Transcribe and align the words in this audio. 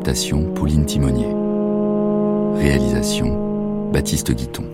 Adaptation 0.00 0.44
Pauline 0.54 0.86
Timonier. 0.86 1.28
Réalisation 2.58 3.90
Baptiste 3.92 4.32
Guiton. 4.32 4.64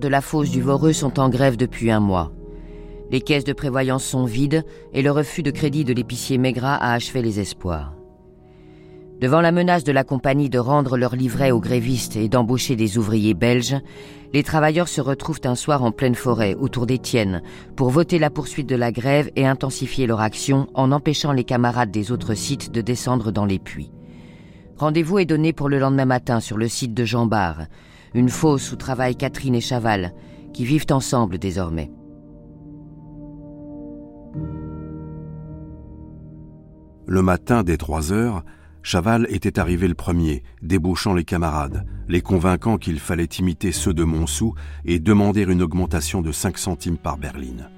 De 0.00 0.08
la 0.08 0.20
fosse 0.20 0.50
du 0.50 0.60
Voreux 0.60 0.92
sont 0.92 1.18
en 1.18 1.30
grève 1.30 1.56
depuis 1.56 1.90
un 1.90 2.00
mois. 2.00 2.30
Les 3.10 3.22
caisses 3.22 3.44
de 3.44 3.54
prévoyance 3.54 4.04
sont 4.04 4.26
vides 4.26 4.62
et 4.92 5.00
le 5.00 5.10
refus 5.10 5.42
de 5.42 5.50
crédit 5.50 5.84
de 5.84 5.94
l'épicier 5.94 6.36
Maigrat 6.36 6.74
a 6.74 6.92
achevé 6.92 7.22
les 7.22 7.40
espoirs. 7.40 7.94
Devant 9.20 9.40
la 9.40 9.52
menace 9.52 9.84
de 9.84 9.92
la 9.92 10.04
compagnie 10.04 10.50
de 10.50 10.58
rendre 10.58 10.98
leur 10.98 11.16
livret 11.16 11.50
aux 11.50 11.60
grévistes 11.60 12.16
et 12.16 12.28
d'embaucher 12.28 12.76
des 12.76 12.98
ouvriers 12.98 13.32
belges, 13.32 13.76
les 14.34 14.42
travailleurs 14.42 14.88
se 14.88 15.00
retrouvent 15.00 15.40
un 15.44 15.54
soir 15.54 15.82
en 15.82 15.92
pleine 15.92 16.14
forêt, 16.14 16.54
autour 16.54 16.84
d'Étienne, 16.84 17.42
pour 17.74 17.88
voter 17.88 18.18
la 18.18 18.28
poursuite 18.28 18.68
de 18.68 18.76
la 18.76 18.92
grève 18.92 19.30
et 19.34 19.46
intensifier 19.46 20.06
leur 20.06 20.20
action 20.20 20.66
en 20.74 20.92
empêchant 20.92 21.32
les 21.32 21.44
camarades 21.44 21.90
des 21.90 22.12
autres 22.12 22.34
sites 22.34 22.70
de 22.70 22.82
descendre 22.82 23.32
dans 23.32 23.46
les 23.46 23.58
puits. 23.58 23.92
Rendez-vous 24.76 25.20
est 25.20 25.24
donné 25.24 25.54
pour 25.54 25.70
le 25.70 25.78
lendemain 25.78 26.04
matin 26.04 26.40
sur 26.40 26.58
le 26.58 26.68
site 26.68 26.92
de 26.92 27.06
Jean 27.06 27.24
Bar, 27.24 27.62
une 28.16 28.28
fosse 28.28 28.72
où 28.72 28.76
travaillent 28.76 29.16
Catherine 29.16 29.54
et 29.54 29.60
Chaval, 29.60 30.12
qui 30.52 30.64
vivent 30.64 30.86
ensemble 30.90 31.38
désormais. 31.38 31.90
Le 37.06 37.22
matin 37.22 37.62
des 37.62 37.78
trois 37.78 38.12
heures, 38.12 38.42
Chaval 38.82 39.26
était 39.30 39.58
arrivé 39.58 39.88
le 39.88 39.94
premier, 39.94 40.42
débauchant 40.62 41.14
les 41.14 41.24
camarades, 41.24 41.86
les 42.08 42.20
convainquant 42.20 42.78
qu'il 42.78 43.00
fallait 43.00 43.24
imiter 43.24 43.72
ceux 43.72 43.94
de 43.94 44.04
Montsou 44.04 44.54
et 44.84 44.98
demander 44.98 45.42
une 45.42 45.62
augmentation 45.62 46.22
de 46.22 46.32
5 46.32 46.56
centimes 46.58 46.98
par 46.98 47.18
berline. 47.18 47.68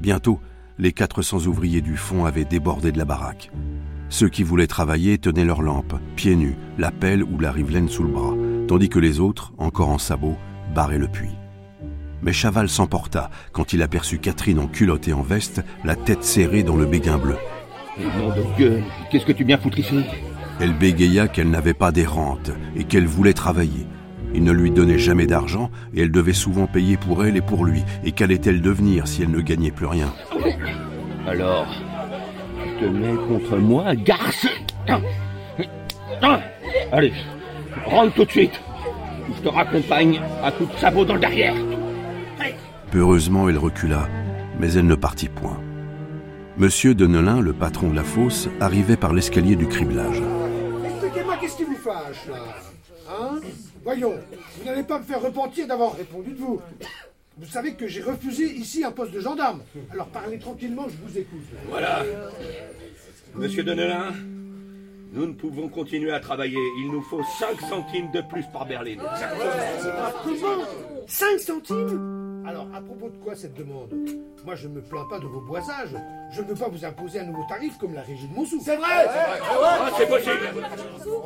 Bientôt, 0.00 0.40
les 0.78 0.92
400 0.92 1.46
ouvriers 1.46 1.80
du 1.80 1.96
fond 1.96 2.24
avaient 2.24 2.44
débordé 2.44 2.92
de 2.92 2.98
la 2.98 3.04
baraque. 3.04 3.50
Ceux 4.08 4.28
qui 4.28 4.42
voulaient 4.42 4.66
travailler 4.66 5.18
tenaient 5.18 5.44
leurs 5.44 5.62
lampes, 5.62 5.96
pieds 6.16 6.36
nus, 6.36 6.56
la 6.78 6.90
pelle 6.90 7.24
ou 7.24 7.38
la 7.38 7.50
rivelaine 7.50 7.88
sous 7.88 8.04
le 8.04 8.12
bras, 8.12 8.34
tandis 8.66 8.88
que 8.88 8.98
les 8.98 9.20
autres, 9.20 9.52
encore 9.58 9.88
en 9.88 9.98
sabots, 9.98 10.36
barraient 10.74 10.98
le 10.98 11.08
puits. 11.08 11.36
Mais 12.22 12.32
Chaval 12.32 12.68
s'emporta 12.68 13.30
quand 13.52 13.72
il 13.72 13.82
aperçut 13.82 14.18
Catherine 14.18 14.58
en 14.58 14.66
culotte 14.66 15.08
et 15.08 15.12
en 15.12 15.22
veste, 15.22 15.62
la 15.84 15.96
tête 15.96 16.24
serrée 16.24 16.62
dans 16.62 16.76
le 16.76 16.86
béguin 16.86 17.18
bleu. 17.18 17.36
Nom 17.98 18.28
de 18.28 18.56
Dieu, 18.56 18.82
qu'est-ce 19.10 19.24
que 19.24 19.32
tu 19.32 19.44
viens 19.44 19.58
foutre 19.58 19.78
ici? 19.78 20.04
Elle 20.60 20.72
bégaya 20.72 21.28
qu'elle 21.28 21.50
n'avait 21.50 21.74
pas 21.74 21.92
des 21.92 22.06
rentes 22.06 22.50
et 22.74 22.84
qu'elle 22.84 23.06
voulait 23.06 23.32
travailler. 23.32 23.86
Il 24.34 24.42
ne 24.42 24.52
lui 24.52 24.70
donnait 24.70 24.98
jamais 24.98 25.26
d'argent 25.26 25.70
et 25.94 26.02
elle 26.02 26.10
devait 26.10 26.32
souvent 26.32 26.66
payer 26.66 26.96
pour 26.96 27.24
elle 27.24 27.36
et 27.36 27.42
pour 27.42 27.64
lui. 27.64 27.84
Et 28.04 28.12
qu'allait-elle 28.12 28.60
devenir 28.60 29.06
si 29.06 29.22
elle 29.22 29.30
ne 29.30 29.40
gagnait 29.40 29.70
plus 29.70 29.86
rien? 29.86 30.12
Alors, 31.26 31.66
tu 32.62 32.84
te 32.84 32.90
mets 32.90 33.16
contre 33.28 33.56
moi, 33.56 33.94
garce 33.94 34.46
Allez, 36.92 37.12
rentre 37.84 38.14
tout 38.14 38.24
de 38.24 38.30
suite. 38.30 38.60
ou 39.28 39.34
Je 39.36 39.42
te 39.42 39.48
raccompagne 39.48 40.20
à 40.42 40.50
coups 40.52 40.72
de 40.74 40.78
sabot 40.78 41.04
dans 41.04 41.14
le 41.14 41.20
derrière. 41.20 41.54
Peureusement, 42.90 43.48
elle 43.48 43.58
recula, 43.58 44.08
mais 44.58 44.72
elle 44.72 44.86
ne 44.86 44.94
partit 44.94 45.28
point. 45.28 45.60
Monsieur 46.56 46.94
Denelin, 46.94 47.40
le 47.40 47.52
patron 47.52 47.90
de 47.90 47.96
la 47.96 48.04
fosse, 48.04 48.48
arrivait 48.60 48.96
par 48.96 49.12
l'escalier 49.12 49.56
du 49.56 49.66
criblage. 49.66 50.22
Expliquez-moi 50.84 51.36
qu'est-ce 51.40 51.56
qui 51.56 51.64
vous 51.64 51.76
fâche, 51.76 52.26
là? 52.30 52.38
Hein? 53.10 53.40
Voyons, 53.84 54.14
vous 54.58 54.64
n'allez 54.64 54.82
pas 54.82 54.98
me 54.98 55.04
faire 55.04 55.20
repentir 55.20 55.66
d'avoir 55.66 55.94
répondu 55.96 56.30
de 56.30 56.38
vous. 56.38 56.60
Vous 57.38 57.46
savez 57.46 57.74
que 57.74 57.86
j'ai 57.86 58.00
refusé 58.00 58.44
ici 58.44 58.82
un 58.82 58.90
poste 58.90 59.12
de 59.12 59.20
gendarme. 59.20 59.60
Alors 59.92 60.06
parlez 60.06 60.38
tranquillement, 60.38 60.86
je 60.88 60.96
vous 61.06 61.18
écoute. 61.18 61.44
Voilà. 61.68 62.02
Monsieur 63.34 63.62
Denelin, 63.62 64.14
nous 65.16 65.26
ne 65.26 65.32
pouvons 65.32 65.68
continuer 65.68 66.12
à 66.12 66.20
travailler. 66.20 66.58
Il 66.78 66.90
nous 66.92 67.00
faut 67.02 67.22
5 67.24 67.60
centimes 67.62 68.10
de 68.12 68.20
plus 68.20 68.44
par 68.52 68.66
berline. 68.66 69.00
Comment 70.22 70.64
5 71.06 71.40
centimes 71.40 72.22
alors, 72.46 72.68
à 72.72 72.80
propos 72.80 73.08
de 73.08 73.16
quoi 73.16 73.34
cette 73.34 73.54
demande? 73.54 73.92
Moi, 74.44 74.54
je 74.54 74.68
ne 74.68 74.74
me 74.74 74.80
plains 74.80 75.04
pas 75.10 75.18
de 75.18 75.26
vos 75.26 75.40
boisages. 75.40 75.96
Je 76.30 76.42
ne 76.42 76.46
veux 76.46 76.54
pas 76.54 76.68
vous 76.68 76.84
imposer 76.84 77.18
un 77.18 77.24
nouveau 77.24 77.44
tarif 77.48 77.76
comme 77.76 77.92
la 77.92 78.02
régie 78.02 78.28
de 78.28 78.34
Montsou. 78.34 78.60
C'est 78.62 78.76
vrai 78.76 78.86
Ah, 78.88 79.90
c'est 79.98 80.08
possible 80.08 80.54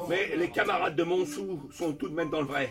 Mais 0.09 0.35
les 0.39 0.49
camarades 0.49 0.97
de 0.97 1.03
Montsou 1.03 1.61
sont 1.71 1.93
tout 1.93 2.09
de 2.09 2.15
même 2.15 2.31
dans 2.31 2.41
le 2.41 2.47
vrai. 2.47 2.71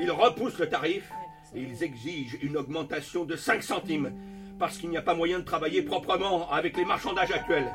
Ils 0.00 0.10
repoussent 0.10 0.58
le 0.58 0.70
tarif 0.70 1.10
et 1.54 1.60
ils 1.60 1.82
exigent 1.84 2.38
une 2.40 2.56
augmentation 2.56 3.26
de 3.26 3.36
5 3.36 3.62
centimes 3.62 4.10
parce 4.58 4.78
qu'il 4.78 4.88
n'y 4.88 4.96
a 4.96 5.02
pas 5.02 5.14
moyen 5.14 5.40
de 5.40 5.44
travailler 5.44 5.82
proprement 5.82 6.50
avec 6.50 6.78
les 6.78 6.86
marchandages 6.86 7.30
actuels. 7.30 7.70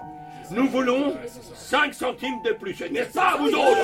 Nous 0.51 0.67
voulons 0.67 1.15
5 1.55 1.93
centimes 1.93 2.41
de 2.43 2.51
plus, 2.53 2.79
n'est-ce 2.91 3.13
pas, 3.13 3.37
vous 3.37 3.47
autres 3.47 3.77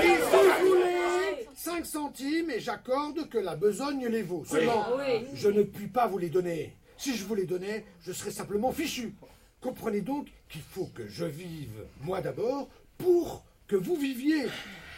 Si 0.00 0.08
vous 0.08 0.68
voulez 0.68 1.46
5 1.54 1.86
centimes 1.86 2.50
et 2.50 2.60
j'accorde 2.60 3.28
que 3.28 3.38
la 3.38 3.54
besogne 3.54 4.06
les 4.08 4.22
vaut. 4.22 4.44
Seulement, 4.44 4.86
je 5.34 5.48
ne 5.48 5.62
puis 5.62 5.86
pas 5.86 6.06
vous 6.06 6.18
les 6.18 6.30
donner. 6.30 6.74
Si 6.96 7.16
je 7.16 7.24
vous 7.24 7.34
les 7.34 7.46
donnais, 7.46 7.84
je 8.04 8.12
serais 8.12 8.30
simplement 8.30 8.72
fichu. 8.72 9.14
Comprenez 9.60 10.00
donc 10.00 10.26
qu'il 10.48 10.62
faut 10.62 10.86
que 10.86 11.06
je 11.06 11.24
vive, 11.24 11.84
moi 12.00 12.20
d'abord, 12.20 12.68
pour 12.98 13.44
que 13.68 13.76
vous 13.76 13.96
viviez. 13.96 14.46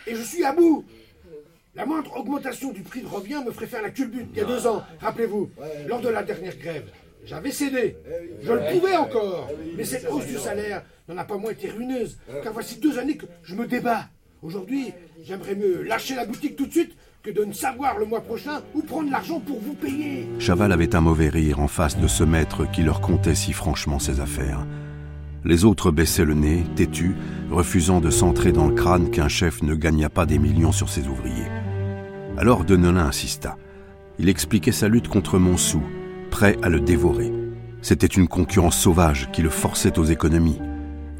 Et 0.06 0.14
je 0.14 0.22
suis 0.22 0.44
à 0.44 0.52
bout. 0.52 0.84
La 1.74 1.84
moindre 1.84 2.16
augmentation 2.16 2.72
du 2.72 2.82
prix 2.82 3.02
de 3.02 3.06
revient 3.06 3.42
me 3.44 3.52
ferait 3.52 3.66
faire 3.66 3.82
la 3.82 3.90
culbute 3.90 4.28
il 4.32 4.38
y 4.38 4.40
a 4.40 4.44
deux 4.44 4.66
ans, 4.66 4.84
rappelez-vous, 5.00 5.50
lors 5.86 6.00
de 6.00 6.08
la 6.08 6.22
dernière 6.22 6.56
grève. 6.56 6.90
J'avais 7.26 7.52
cédé. 7.52 7.96
Je 8.42 8.52
le 8.52 8.72
pouvais 8.72 8.96
encore. 8.96 9.48
Mais 9.76 9.84
cette 9.84 10.08
hausse 10.10 10.26
du 10.26 10.36
salaire 10.36 10.82
n'en 11.08 11.16
a 11.16 11.24
pas 11.24 11.36
moins 11.36 11.52
été 11.52 11.70
ruineuse, 11.70 12.18
car 12.42 12.52
voici 12.52 12.78
deux 12.78 12.98
années 12.98 13.16
que 13.16 13.26
je 13.42 13.54
me 13.54 13.66
débat. 13.66 14.08
Aujourd'hui, 14.42 14.92
j'aimerais 15.22 15.54
mieux 15.54 15.82
lâcher 15.82 16.14
la 16.14 16.26
boutique 16.26 16.56
tout 16.56 16.66
de 16.66 16.72
suite 16.72 16.94
que 17.22 17.30
de 17.30 17.44
ne 17.44 17.52
savoir 17.54 17.98
le 17.98 18.04
mois 18.04 18.20
prochain 18.20 18.62
où 18.74 18.82
prendre 18.82 19.10
l'argent 19.10 19.40
pour 19.40 19.58
vous 19.58 19.72
payer. 19.72 20.28
Chaval 20.38 20.72
avait 20.72 20.94
un 20.94 21.00
mauvais 21.00 21.30
rire 21.30 21.60
en 21.60 21.68
face 21.68 21.98
de 21.98 22.06
ce 22.06 22.22
maître 22.24 22.70
qui 22.70 22.82
leur 22.82 23.00
contait 23.00 23.34
si 23.34 23.54
franchement 23.54 23.98
ses 23.98 24.20
affaires. 24.20 24.66
Les 25.46 25.64
autres 25.64 25.90
baissaient 25.90 26.26
le 26.26 26.34
nez, 26.34 26.62
têtus, 26.76 27.14
refusant 27.50 28.00
de 28.00 28.10
s'entrer 28.10 28.52
dans 28.52 28.66
le 28.66 28.74
crâne 28.74 29.10
qu'un 29.10 29.28
chef 29.28 29.62
ne 29.62 29.74
gagnât 29.74 30.10
pas 30.10 30.26
des 30.26 30.38
millions 30.38 30.72
sur 30.72 30.90
ses 30.90 31.08
ouvriers. 31.08 31.48
Alors 32.36 32.64
Denelin 32.64 33.06
insista. 33.06 33.56
Il 34.18 34.28
expliquait 34.28 34.72
sa 34.72 34.88
lutte 34.88 35.08
contre 35.08 35.38
Montsou, 35.38 35.82
prêt 36.34 36.58
à 36.64 36.68
le 36.68 36.80
dévorer. 36.80 37.32
C'était 37.80 38.08
une 38.08 38.26
concurrence 38.26 38.76
sauvage 38.76 39.28
qui 39.30 39.40
le 39.40 39.50
forçait 39.50 40.00
aux 40.00 40.04
économies. 40.04 40.58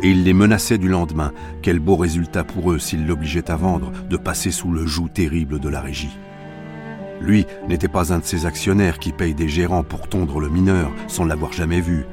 Et 0.02 0.10
il 0.10 0.24
les 0.24 0.32
menaçait 0.32 0.76
du 0.76 0.88
lendemain. 0.88 1.30
Quel 1.62 1.78
beau 1.78 1.94
résultat 1.94 2.42
pour 2.42 2.72
eux 2.72 2.80
s'il 2.80 3.06
l'obligeait 3.06 3.48
à 3.48 3.54
vendre, 3.54 3.92
de 4.10 4.16
passer 4.16 4.50
sous 4.50 4.72
le 4.72 4.84
joug 4.86 5.06
terrible 5.06 5.60
de 5.60 5.68
la 5.68 5.80
régie. 5.80 6.18
Lui 7.20 7.46
n'était 7.68 7.86
pas 7.86 8.12
un 8.12 8.18
de 8.18 8.24
ces 8.24 8.44
actionnaires 8.44 8.98
qui 8.98 9.12
payent 9.12 9.36
des 9.36 9.48
gérants 9.48 9.84
pour 9.84 10.08
tondre 10.08 10.40
le 10.40 10.48
mineur 10.48 10.90
sans 11.06 11.24
l'avoir 11.24 11.52
jamais 11.52 11.80
vu. 11.80 12.06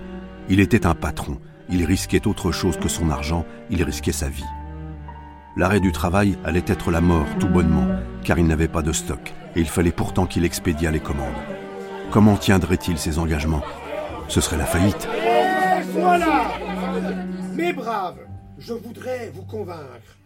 Il 0.47 0.59
était 0.59 0.85
un 0.85 0.93
patron. 0.93 1.39
Il 1.71 1.83
risquait 1.85 2.27
autre 2.27 2.51
chose 2.51 2.77
que 2.77 2.87
son 2.87 3.09
argent, 3.09 3.47
il 3.71 3.81
risquait 3.81 4.11
sa 4.11 4.29
vie. 4.29 4.51
L'arrêt 5.57 5.79
du 5.79 5.91
travail 5.91 6.37
allait 6.45 6.63
être 6.67 6.91
la 6.91 7.01
mort 7.01 7.25
tout 7.39 7.49
bonnement, 7.49 7.87
car 8.23 8.37
il 8.37 8.45
n'avait 8.45 8.67
pas 8.67 8.83
de 8.83 8.91
stock, 8.91 9.33
et 9.55 9.59
il 9.59 9.67
fallait 9.67 9.91
pourtant 9.91 10.27
qu'il 10.27 10.45
expédiât 10.45 10.91
les 10.91 10.99
commandes. 10.99 11.50
Comment 12.11 12.35
tiendrait-il 12.35 12.97
ses 12.97 13.19
engagements? 13.19 13.61
Ce 14.27 14.41
serait 14.41 14.57
la 14.57 14.65
faillite. 14.65 15.07
Et 15.25 15.81
voilà 15.93 16.51
Mes 17.55 17.71
braves, 17.71 18.19
je 18.59 18.73
voudrais 18.73 19.31
vous 19.33 19.43
convaincre 19.43 20.17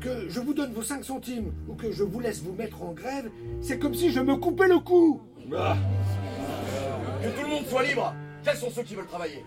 que 0.00 0.28
je 0.28 0.40
vous 0.40 0.52
donne 0.52 0.72
vos 0.72 0.82
5 0.82 1.04
centimes 1.04 1.52
ou 1.68 1.74
que 1.74 1.92
je 1.92 2.02
vous 2.02 2.18
laisse 2.18 2.42
vous 2.42 2.52
mettre 2.52 2.82
en 2.82 2.92
grève, 2.92 3.30
c'est 3.62 3.78
comme 3.78 3.94
si 3.94 4.10
je 4.10 4.20
me 4.20 4.36
coupais 4.36 4.66
le 4.66 4.80
cou. 4.80 5.22
Ah. 5.56 5.76
Que 7.22 7.28
tout 7.28 7.42
le 7.42 7.48
monde 7.48 7.66
soit 7.66 7.84
libre 7.84 8.12
Quels 8.44 8.56
sont 8.56 8.70
ceux 8.70 8.82
qui 8.82 8.94
veulent 8.94 9.06
travailler 9.06 9.42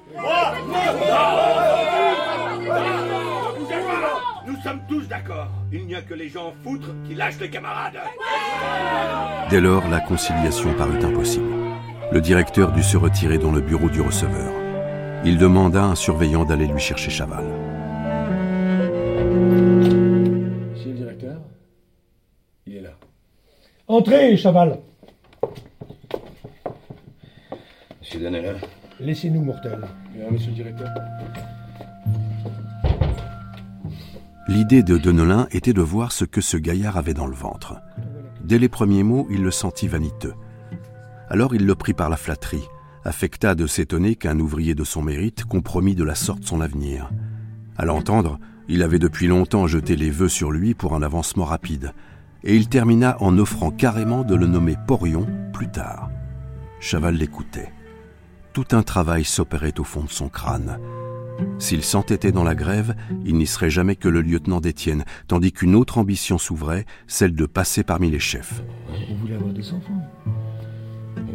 Nous 4.48 4.56
sommes 4.64 4.82
tous 4.90 5.08
d'accord. 5.08 5.50
Il 5.72 5.86
n'y 5.86 5.94
a 5.94 6.02
que 6.02 6.16
les 6.16 6.30
gens 6.30 6.52
foutres 6.64 6.90
qui 7.08 7.14
lâchent 7.14 7.40
les 7.40 7.50
camarades. 7.50 8.00
Dès 9.52 9.62
lors, 9.62 9.88
la 9.88 10.00
conciliation 10.00 10.74
parut 10.74 10.98
impossible. 11.04 11.54
Le 12.12 12.22
directeur 12.22 12.72
dut 12.72 12.82
se 12.82 12.98
retirer 12.98 13.38
dans 13.38 13.52
le 13.52 13.62
bureau 13.62 13.90
du 13.90 14.02
receveur. 14.02 14.52
Il 15.24 15.38
demanda 15.38 15.84
à 15.84 15.88
un 15.88 15.96
surveillant 15.96 16.46
d'aller 16.46 16.66
lui 16.66 16.80
chercher 16.80 17.12
Chaval. 17.12 17.46
Monsieur 20.72 20.92
le 20.92 20.98
directeur 20.98 21.38
Il 22.66 22.78
est 22.78 22.82
là. 22.82 22.92
Entrez, 23.88 24.38
Chaval. 24.38 24.80
Monsieur 28.02 28.22
Danella 28.22 28.54
Laissez-nous, 29.00 29.44
mortel. 29.44 29.80
Bien, 30.14 30.32
monsieur 30.32 30.50
le 30.50 30.56
directeur. 30.56 30.88
L'idée 34.48 34.82
de 34.82 34.98
Denelin 34.98 35.48
était 35.52 35.74
de 35.74 35.82
voir 35.82 36.12
ce 36.12 36.26
que 36.26 36.42
ce 36.42 36.58
gaillard 36.58 36.98
avait 36.98 37.14
dans 37.14 37.28
le 37.28 37.36
ventre. 37.36 37.80
Dès 38.44 38.58
les 38.58 38.70
premiers 38.70 39.04
mots, 39.04 39.28
il 39.30 39.44
le 39.44 39.52
sentit 39.52 39.88
vaniteux. 39.88 40.34
Alors 41.30 41.54
il 41.54 41.66
le 41.66 41.76
prit 41.76 41.94
par 41.94 42.10
la 42.10 42.18
flatterie, 42.18 42.68
affecta 43.04 43.56
de 43.56 43.68
s'étonner 43.68 44.16
qu'un 44.16 44.40
ouvrier 44.40 44.74
de 44.74 44.84
son 44.84 45.04
mérite 45.04 45.46
compromit 45.46 45.96
de 45.96 46.04
la 46.04 46.16
sorte 46.16 46.46
son 46.46 46.62
avenir. 46.62 47.12
À 47.78 47.86
l'entendre, 47.86 48.40
il 48.68 48.82
avait 48.82 49.00
depuis 49.00 49.28
longtemps 49.28 49.68
jeté 49.68 49.96
les 49.96 50.10
vœux 50.10 50.30
sur 50.30 50.52
lui 50.52 50.74
pour 50.74 50.96
un 50.96 51.04
avancement 51.04 51.46
rapide, 51.46 51.94
et 52.44 52.56
il 52.56 52.70
termina 52.70 53.22
en 53.22 53.38
offrant 53.38 53.70
carrément 53.70 54.24
de 54.24 54.36
le 54.36 54.48
nommer 54.48 54.76
Porion 54.88 55.28
plus 55.54 55.70
tard. 55.70 56.10
Chaval 56.80 57.16
l'écoutait. 57.16 57.74
Tout 58.58 58.76
un 58.76 58.82
travail 58.82 59.24
s'opérait 59.24 59.80
au 59.80 59.84
fond 59.84 60.04
de 60.04 60.10
son 60.10 60.30
crâne. 60.30 60.80
S'il 61.60 61.84
s'entêtait 61.84 62.32
dans 62.32 62.44
la 62.44 62.56
grève, 62.56 62.96
il 63.24 63.36
n'y 63.36 63.46
serait 63.46 63.70
jamais 63.70 63.96
que 63.96 64.10
le 64.10 64.20
lieutenant 64.24 64.62
d'Étienne, 64.62 65.06
tandis 65.28 65.52
qu'une 65.52 65.76
autre 65.76 66.00
ambition 66.00 66.40
s'ouvrait, 66.40 66.88
celle 67.06 67.36
de 67.36 67.46
passer 67.46 67.84
parmi 67.84 68.10
les 68.10 68.18
chefs. 68.18 68.64
Vous 69.10 69.16
voulez 69.18 69.36
avoir 69.36 69.54
des 69.54 69.72
enfants 69.72 70.02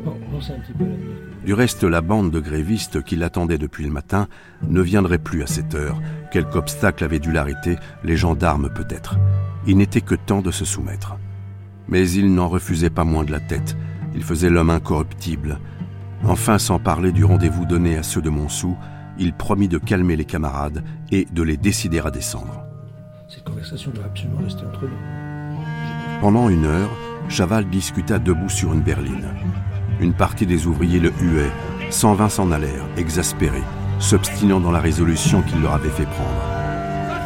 Bon, 0.05 0.19
pensez 0.33 0.51
un 0.51 0.59
petit 0.59 0.73
peu 0.73 0.83
à 0.83 0.89
l'avenir. 0.89 1.15
Du 1.45 1.55
reste, 1.55 1.85
la 1.85 2.01
bande 2.01 2.33
de 2.33 2.41
grévistes 2.41 3.05
qui 3.05 3.15
l'attendaient 3.15 3.57
depuis 3.57 3.85
le 3.85 3.93
matin 3.93 4.27
ne 4.67 4.81
viendrait 4.81 5.19
plus 5.19 5.45
à 5.45 5.47
cette 5.47 5.77
heure. 5.77 6.03
Quelque 6.33 6.57
obstacle 6.57 7.05
avait 7.05 7.21
dû 7.21 7.31
l'arrêter, 7.31 7.77
les 8.03 8.17
gendarmes 8.17 8.69
peut-être. 8.75 9.17
Il 9.69 9.77
n'était 9.77 10.01
que 10.01 10.17
temps 10.17 10.43
de 10.43 10.51
se 10.51 10.65
soumettre. 10.65 11.15
Mais 11.87 12.11
il 12.11 12.35
n'en 12.35 12.49
refusait 12.49 12.91
pas 12.91 13.05
moins 13.05 13.23
de 13.23 13.31
la 13.31 13.39
tête. 13.39 13.77
Il 14.13 14.25
faisait 14.25 14.51
l'homme 14.51 14.71
incorruptible. 14.71 15.61
Enfin, 16.25 16.59
sans 16.59 16.79
parler 16.79 17.13
du 17.13 17.25
rendez-vous 17.25 17.67
donné 17.67 17.97
à 17.97 18.03
ceux 18.03 18.23
de 18.23 18.31
Montsou, 18.31 18.77
il 19.19 19.33
promit 19.33 19.69
de 19.69 19.79
calmer 19.79 20.17
les 20.17 20.25
camarades 20.25 20.85
et 21.11 21.27
de 21.31 21.43
les 21.43 21.57
décider 21.57 22.01
à 22.01 22.11
descendre. 22.11 22.65
Cette 23.29 23.45
conversation 23.45 23.91
doit 23.91 24.05
absolument 24.05 24.41
rester 24.43 24.65
entre 24.65 24.85
nous. 24.85 25.61
Pendant 26.21 26.49
une 26.49 26.65
heure, 26.65 26.91
Chaval 27.29 27.69
discuta 27.69 28.19
debout 28.19 28.49
sur 28.49 28.73
une 28.73 28.83
berline. 28.83 29.29
Une 30.01 30.13
partie 30.13 30.47
des 30.47 30.67
ouvriers 30.67 31.01
le 31.01 31.13
huait, 31.21 31.51
120 31.91 32.29
s'en 32.29 32.51
allèrent, 32.53 32.87
exaspérés, 32.97 33.63
s'obstinant 33.99 34.61
dans 34.61 34.71
la 34.71 34.81
résolution 34.81 35.43
qu'il 35.43 35.61
leur 35.61 35.75
avait 35.75 35.89
fait 35.89 36.07
prendre. 36.07 36.43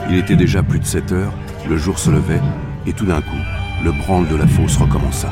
Il 0.08 0.16
était 0.16 0.36
déjà 0.36 0.62
plus 0.62 0.78
de 0.78 0.84
7 0.84 1.12
heures, 1.12 1.32
le 1.68 1.76
jour 1.76 1.98
se 1.98 2.10
levait, 2.10 2.42
et 2.86 2.92
tout 2.92 3.06
d'un 3.06 3.20
coup, 3.20 3.42
le 3.84 3.92
branle 3.92 4.28
de 4.28 4.36
la 4.36 4.46
fosse 4.46 4.76
recommença. 4.76 5.30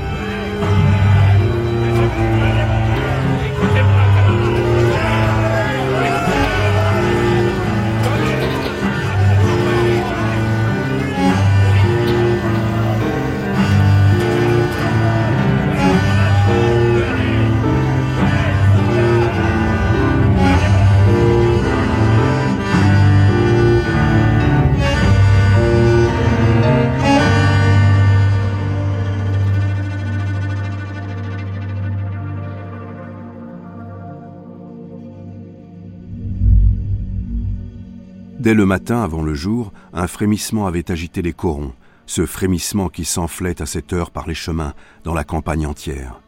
Dès 38.44 38.52
le 38.52 38.66
matin, 38.66 39.02
avant 39.02 39.22
le 39.22 39.32
jour, 39.32 39.72
un 39.94 40.06
frémissement 40.06 40.66
avait 40.66 40.90
agité 40.90 41.22
les 41.22 41.32
corons, 41.32 41.72
ce 42.04 42.26
frémissement 42.26 42.90
qui 42.90 43.06
s'enflait 43.06 43.62
à 43.62 43.64
cette 43.64 43.94
heure 43.94 44.10
par 44.10 44.28
les 44.28 44.34
chemins, 44.34 44.74
dans 45.02 45.14
la 45.14 45.24
campagne 45.24 45.66
entière. 45.66 46.20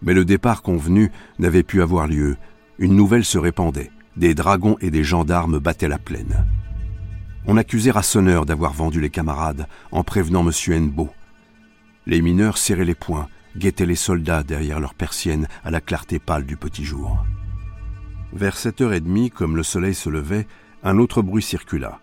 Mais 0.00 0.14
le 0.14 0.24
départ 0.24 0.62
convenu 0.62 1.12
n'avait 1.38 1.64
pu 1.64 1.82
avoir 1.82 2.06
lieu. 2.08 2.38
Une 2.78 2.96
nouvelle 2.96 3.26
se 3.26 3.36
répandait. 3.36 3.90
Des 4.16 4.34
dragons 4.34 4.78
et 4.80 4.90
des 4.90 5.04
gendarmes 5.04 5.58
battaient 5.58 5.86
la 5.86 5.98
plaine. 5.98 6.46
On 7.46 7.58
accusait 7.58 7.90
Rasseneur 7.90 8.46
d'avoir 8.46 8.72
vendu 8.72 8.98
les 8.98 9.10
camarades 9.10 9.66
en 9.90 10.04
prévenant 10.04 10.48
M. 10.48 10.52
Hennebeau. 10.68 11.10
Les 12.06 12.22
mineurs 12.22 12.56
serraient 12.56 12.86
les 12.86 12.94
poings, 12.94 13.28
guettaient 13.58 13.84
les 13.84 13.96
soldats 13.96 14.44
derrière 14.44 14.80
leurs 14.80 14.94
persiennes 14.94 15.46
à 15.62 15.70
la 15.70 15.82
clarté 15.82 16.18
pâle 16.18 16.46
du 16.46 16.56
petit 16.56 16.86
jour. 16.86 17.22
Vers 18.32 18.56
sept 18.56 18.80
heures 18.80 18.94
et 18.94 19.00
demie, 19.00 19.28
comme 19.28 19.56
le 19.56 19.62
soleil 19.62 19.94
se 19.94 20.08
levait, 20.08 20.46
un 20.82 20.98
autre 20.98 21.22
bruit 21.22 21.42
circula. 21.42 22.00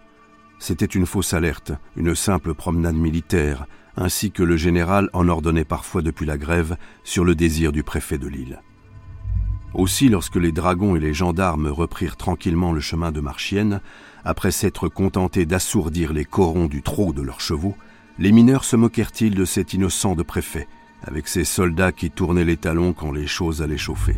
C'était 0.58 0.86
une 0.86 1.06
fausse 1.06 1.34
alerte, 1.34 1.72
une 1.96 2.16
simple 2.16 2.54
promenade 2.54 2.96
militaire, 2.96 3.66
ainsi 3.98 4.32
que 4.32 4.44
le 4.44 4.58
général 4.58 5.10
en 5.14 5.28
ordonnait 5.28 5.66
parfois 5.66 6.02
depuis 6.02 6.26
la 6.26 6.38
grève 6.38 6.78
sur 7.04 7.26
le 7.26 7.36
désir 7.36 7.72
du 7.72 7.84
préfet 7.84 8.18
de 8.18 8.28
l'île. 8.28 8.62
Aussi, 9.74 10.10
lorsque 10.10 10.38
les 10.38 10.52
dragons 10.52 10.96
et 10.96 11.00
les 11.00 11.14
gendarmes 11.14 11.68
reprirent 11.68 12.18
tranquillement 12.18 12.72
le 12.72 12.80
chemin 12.80 13.12
de 13.12 13.20
Marchienne, 13.20 13.82
après 14.26 14.52
s'être 14.52 14.88
contentés 14.88 15.46
d'assourdir 15.46 16.12
les 16.12 16.26
corons 16.26 16.66
du 16.66 16.82
trot 16.82 17.14
de 17.14 17.22
leurs 17.22 17.42
chevaux, 17.42 17.76
les 18.18 18.32
mineurs 18.32 18.64
se 18.64 18.76
moquèrent-ils 18.76 19.36
de 19.36 19.46
cet 19.46 19.74
innocent 19.74 20.16
de 20.16 20.24
préfet, 20.24 20.68
avec 21.04 21.28
ses 21.28 21.44
soldats 21.44 21.92
qui 21.92 22.10
tournaient 22.10 22.46
les 22.46 22.58
talons 22.58 22.94
quand 22.94 23.12
les 23.12 23.28
choses 23.28 23.62
allaient 23.62 23.78
chauffer. 23.78 24.18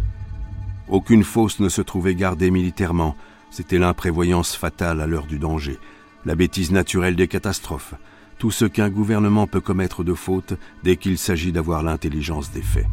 Aucune 0.88 1.24
fosse 1.24 1.60
ne 1.60 1.70
se 1.70 1.82
trouvait 1.82 2.16
gardée 2.16 2.52
militairement, 2.52 3.16
c'était 3.52 3.78
l'imprévoyance 3.78 4.56
fatale 4.56 5.02
à 5.02 5.08
l'heure 5.08 5.28
du 5.28 5.38
danger, 5.38 5.78
la 6.26 6.36
bêtise 6.36 6.72
naturelle 6.72 7.16
des 7.16 7.28
catastrophes, 7.28 7.94
tout 8.40 8.50
ce 8.50 8.66
qu'un 8.66 8.90
gouvernement 8.90 9.46
peut 9.46 9.62
commettre 9.62 10.04
de 10.04 10.16
faute 10.16 10.56
dès 10.84 10.96
qu'il 10.96 11.20
s'agit 11.20 11.52
d'avoir 11.52 11.84
l'intelligence 11.84 12.50
des 12.52 12.64
faits. 12.64 12.88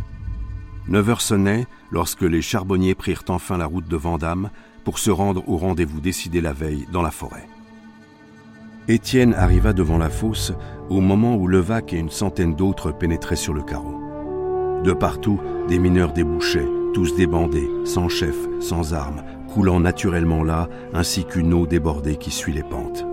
Neuf 0.88 1.08
heures 1.08 1.20
sonnaient 1.22 1.66
lorsque 1.90 2.22
les 2.22 2.42
charbonniers 2.42 2.94
prirent 2.94 3.24
enfin 3.28 3.56
la 3.56 3.66
route 3.66 3.88
de 3.88 3.96
Vandame 3.96 4.50
pour 4.84 4.98
se 4.98 5.10
rendre 5.10 5.48
au 5.48 5.56
rendez-vous 5.56 6.00
décidé 6.00 6.40
la 6.40 6.52
veille 6.52 6.86
dans 6.92 7.02
la 7.02 7.10
forêt. 7.10 7.46
Étienne 8.88 9.34
arriva 9.34 9.74
devant 9.74 9.98
la 9.98 10.10
fosse 10.10 10.52
au 10.88 11.00
moment 11.00 11.36
où 11.36 11.46
Levaque 11.46 11.92
et 11.92 11.98
une 11.98 12.10
centaine 12.10 12.54
d'autres 12.54 12.90
pénétraient 12.90 13.36
sur 13.36 13.52
le 13.52 13.62
carreau. 13.62 14.02
De 14.82 14.92
partout, 14.92 15.40
des 15.68 15.78
mineurs 15.78 16.12
débouchaient, 16.12 16.68
tous 16.94 17.14
débandés, 17.14 17.68
sans 17.84 18.08
chef, 18.08 18.36
sans 18.60 18.94
armes, 18.94 19.22
coulant 19.52 19.80
naturellement 19.80 20.44
là, 20.44 20.68
ainsi 20.94 21.24
qu'une 21.24 21.52
eau 21.54 21.66
débordée 21.66 22.16
qui 22.16 22.30
suit 22.30 22.52
les 22.52 22.62
pentes. 22.62 23.04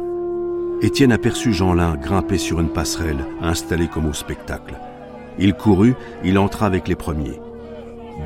Étienne 0.81 1.11
aperçut 1.11 1.53
Jeanlin 1.53 1.95
grimper 1.95 2.37
sur 2.37 2.59
une 2.59 2.69
passerelle, 2.69 3.25
installée 3.41 3.87
comme 3.87 4.07
au 4.07 4.13
spectacle. 4.13 4.75
Il 5.39 5.53
courut, 5.53 5.95
il 6.23 6.37
entra 6.37 6.65
avec 6.65 6.87
les 6.87 6.95
premiers. 6.95 7.39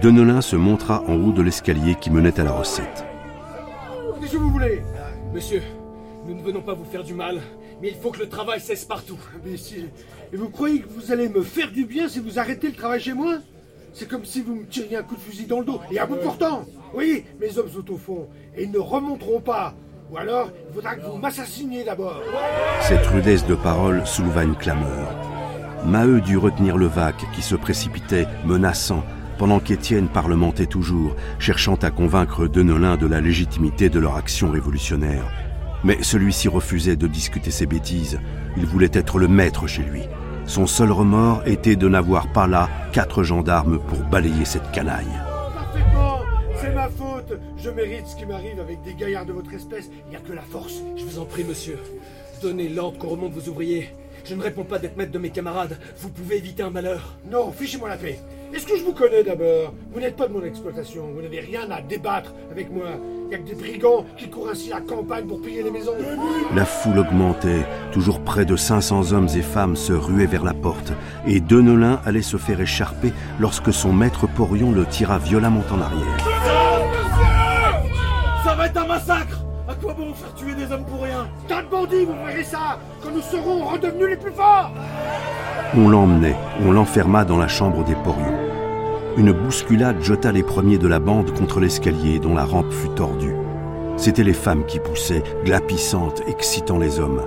Denelin 0.01 0.41
se 0.41 0.55
montra 0.55 1.03
en 1.07 1.15
haut 1.15 1.31
de 1.31 1.41
l'escalier 1.41 1.95
qui 1.95 2.11
menait 2.11 2.39
à 2.39 2.43
la 2.43 2.51
recette. 2.51 3.05
Qu'est-ce 4.19 4.33
que 4.33 4.37
vous 4.37 4.51
voulez? 4.51 4.81
Monsieur, 5.33 5.61
nous 6.27 6.35
ne 6.35 6.41
venons 6.41 6.61
pas 6.61 6.73
vous 6.73 6.85
faire 6.85 7.03
du 7.03 7.13
mal, 7.13 7.39
mais 7.81 7.89
il 7.89 7.95
faut 7.95 8.11
que 8.11 8.19
le 8.19 8.29
travail 8.29 8.59
cesse 8.59 8.85
partout. 8.85 9.19
Et 10.33 10.37
vous 10.37 10.49
croyez 10.49 10.81
que 10.81 10.89
vous 10.89 11.11
allez 11.11 11.29
me 11.29 11.41
faire 11.41 11.71
du 11.71 11.85
bien 11.85 12.07
si 12.07 12.19
vous 12.19 12.37
arrêtez 12.39 12.67
le 12.67 12.75
travail 12.75 12.99
chez 12.99 13.13
moi? 13.13 13.37
C'est 13.93 14.07
comme 14.07 14.25
si 14.25 14.41
vous 14.41 14.55
me 14.55 14.65
tiriez 14.65 14.97
un 14.97 15.03
coup 15.03 15.15
de 15.15 15.21
fusil 15.21 15.45
dans 15.45 15.59
le 15.59 15.65
dos. 15.65 15.79
Et 15.91 15.99
à 15.99 16.05
bout 16.05 16.17
portant 16.17 16.65
Oui, 16.93 17.25
mes 17.39 17.57
hommes 17.57 17.69
sont 17.69 17.91
au 17.91 17.97
fond. 17.97 18.27
Et 18.55 18.63
ils 18.63 18.71
ne 18.71 18.79
remonteront 18.79 19.41
pas. 19.41 19.73
Ou 20.11 20.17
alors, 20.17 20.49
il 20.67 20.73
faudra 20.73 20.95
que 20.95 21.05
vous 21.05 21.17
m'assassiniez 21.17 21.83
d'abord. 21.83 22.21
Cette 22.81 23.05
rudesse 23.07 23.45
de 23.45 23.55
parole 23.55 24.05
souleva 24.05 24.43
une 24.43 24.55
clameur. 24.55 25.15
Maheu 25.85 26.19
dut 26.19 26.37
retenir 26.37 26.77
Levaque 26.77 27.25
qui 27.33 27.41
se 27.41 27.55
précipitait, 27.55 28.27
menaçant, 28.45 29.03
pendant 29.37 29.59
qu'Étienne 29.59 30.09
parlementait 30.09 30.65
toujours, 30.65 31.15
cherchant 31.37 31.75
à 31.75 31.91
convaincre 31.91 32.47
Denelin 32.47 32.97
de 32.97 33.07
la 33.07 33.21
légitimité 33.21 33.89
de 33.89 33.99
leur 33.99 34.15
action 34.15 34.51
révolutionnaire. 34.51 35.31
Mais 35.83 35.99
celui-ci 36.01 36.49
refusait 36.49 36.97
de 36.97 37.07
discuter 37.07 37.51
ses 37.51 37.65
bêtises. 37.65 38.19
Il 38.57 38.65
voulait 38.65 38.89
être 38.91 39.17
le 39.17 39.27
maître 39.27 39.67
chez 39.67 39.83
lui. 39.83 40.01
Son 40.45 40.67
seul 40.67 40.91
remords 40.91 41.43
était 41.45 41.75
de 41.75 41.87
n'avoir 41.87 42.31
pas 42.33 42.47
là 42.47 42.67
quatre 42.91 43.23
gendarmes 43.23 43.79
pour 43.79 43.99
balayer 43.99 44.45
cette 44.45 44.71
canaille. 44.71 45.05
C'est 46.69 46.75
ma 46.75 46.87
faute 46.87 47.33
Je 47.57 47.71
mérite 47.71 48.05
ce 48.05 48.15
qui 48.15 48.27
m'arrive 48.27 48.59
avec 48.59 48.83
des 48.83 48.93
gaillards 48.93 49.25
de 49.25 49.33
votre 49.33 49.51
espèce. 49.55 49.89
Il 50.05 50.09
n'y 50.11 50.15
a 50.15 50.19
que 50.19 50.33
la 50.33 50.43
force. 50.43 50.83
Je 50.97 51.03
vous 51.03 51.17
en 51.17 51.25
prie, 51.25 51.43
monsieur. 51.43 51.79
Donnez 52.43 52.69
l'ordre 52.69 52.99
qu'on 52.99 53.07
remonte 53.07 53.33
vos 53.33 53.49
ouvriers. 53.49 53.89
Je 54.23 54.35
ne 54.35 54.43
réponds 54.43 54.65
pas 54.65 54.77
d'être 54.77 54.95
maître 54.95 55.11
de 55.11 55.17
mes 55.17 55.31
camarades. 55.31 55.79
Vous 55.97 56.09
pouvez 56.09 56.37
éviter 56.37 56.61
un 56.61 56.69
malheur. 56.69 57.17
Non, 57.31 57.51
fichez-moi 57.51 57.89
la 57.89 57.97
paix. 57.97 58.19
Est-ce 58.53 58.67
que 58.67 58.77
je 58.77 58.83
vous 58.83 58.93
connais 58.93 59.23
d'abord? 59.23 59.73
Vous 59.91 59.99
n'êtes 59.99 60.15
pas 60.15 60.27
de 60.27 60.33
mon 60.33 60.43
exploitation. 60.43 61.07
Vous 61.11 61.21
n'avez 61.21 61.39
rien 61.39 61.69
à 61.71 61.81
débattre 61.81 62.35
avec 62.51 62.71
moi. 62.71 62.85
Il 63.23 63.29
n'y 63.29 63.35
a 63.35 63.37
que 63.39 63.49
des 63.49 63.55
brigands 63.55 64.05
qui 64.17 64.29
courent 64.29 64.49
ainsi 64.49 64.69
la 64.69 64.81
campagne 64.81 65.25
pour 65.25 65.41
piller 65.41 65.63
les 65.63 65.71
maisons. 65.71 65.93
La 66.55 66.65
foule 66.65 66.99
augmentait. 66.99 67.65
Toujours 67.91 68.19
près 68.19 68.45
de 68.45 68.55
500 68.55 69.11
hommes 69.13 69.29
et 69.35 69.41
femmes 69.41 69.75
se 69.75 69.93
ruaient 69.93 70.25
vers 70.27 70.43
la 70.43 70.53
porte. 70.53 70.93
Et 71.25 71.39
Denelin 71.39 71.99
allait 72.05 72.21
se 72.21 72.37
faire 72.37 72.61
écharper 72.61 73.11
lorsque 73.39 73.73
son 73.73 73.93
maître 73.93 74.27
Porion 74.27 74.71
le 74.71 74.85
tira 74.85 75.17
violemment 75.17 75.63
en 75.71 75.81
arrière. 75.81 76.58
Ça 78.59 78.65
va 78.65 78.71
être 78.71 78.77
un 78.77 78.87
massacre 78.87 79.39
À 79.69 79.73
quoi 79.73 79.93
bon 79.93 80.13
faire 80.13 80.33
tuer 80.33 80.53
des 80.53 80.69
hommes 80.69 80.83
pour 80.83 81.01
rien? 81.01 81.29
De 81.47 81.69
bandits, 81.69 82.03
vous 82.03 82.25
verrez 82.25 82.43
ça? 82.43 82.77
Quand 83.01 83.09
nous 83.09 83.21
serons 83.21 83.63
redevenus 83.63 84.09
les 84.09 84.17
plus 84.17 84.33
forts 84.33 84.73
On 85.77 85.87
l'emmenait, 85.87 86.35
on 86.65 86.73
l'enferma 86.73 87.23
dans 87.23 87.37
la 87.37 87.47
chambre 87.47 87.85
des 87.85 87.95
Porions. 87.95 88.37
Une 89.15 89.31
bousculade 89.31 90.01
jeta 90.01 90.33
les 90.33 90.43
premiers 90.43 90.77
de 90.77 90.89
la 90.89 90.99
bande 90.99 91.31
contre 91.31 91.61
l'escalier 91.61 92.19
dont 92.19 92.35
la 92.35 92.43
rampe 92.43 92.73
fut 92.73 92.89
tordue. 92.89 93.37
C'étaient 93.95 94.25
les 94.25 94.33
femmes 94.33 94.65
qui 94.65 94.79
poussaient, 94.79 95.23
glapissantes, 95.45 96.21
excitant 96.27 96.79
les 96.79 96.99
hommes. 96.99 97.21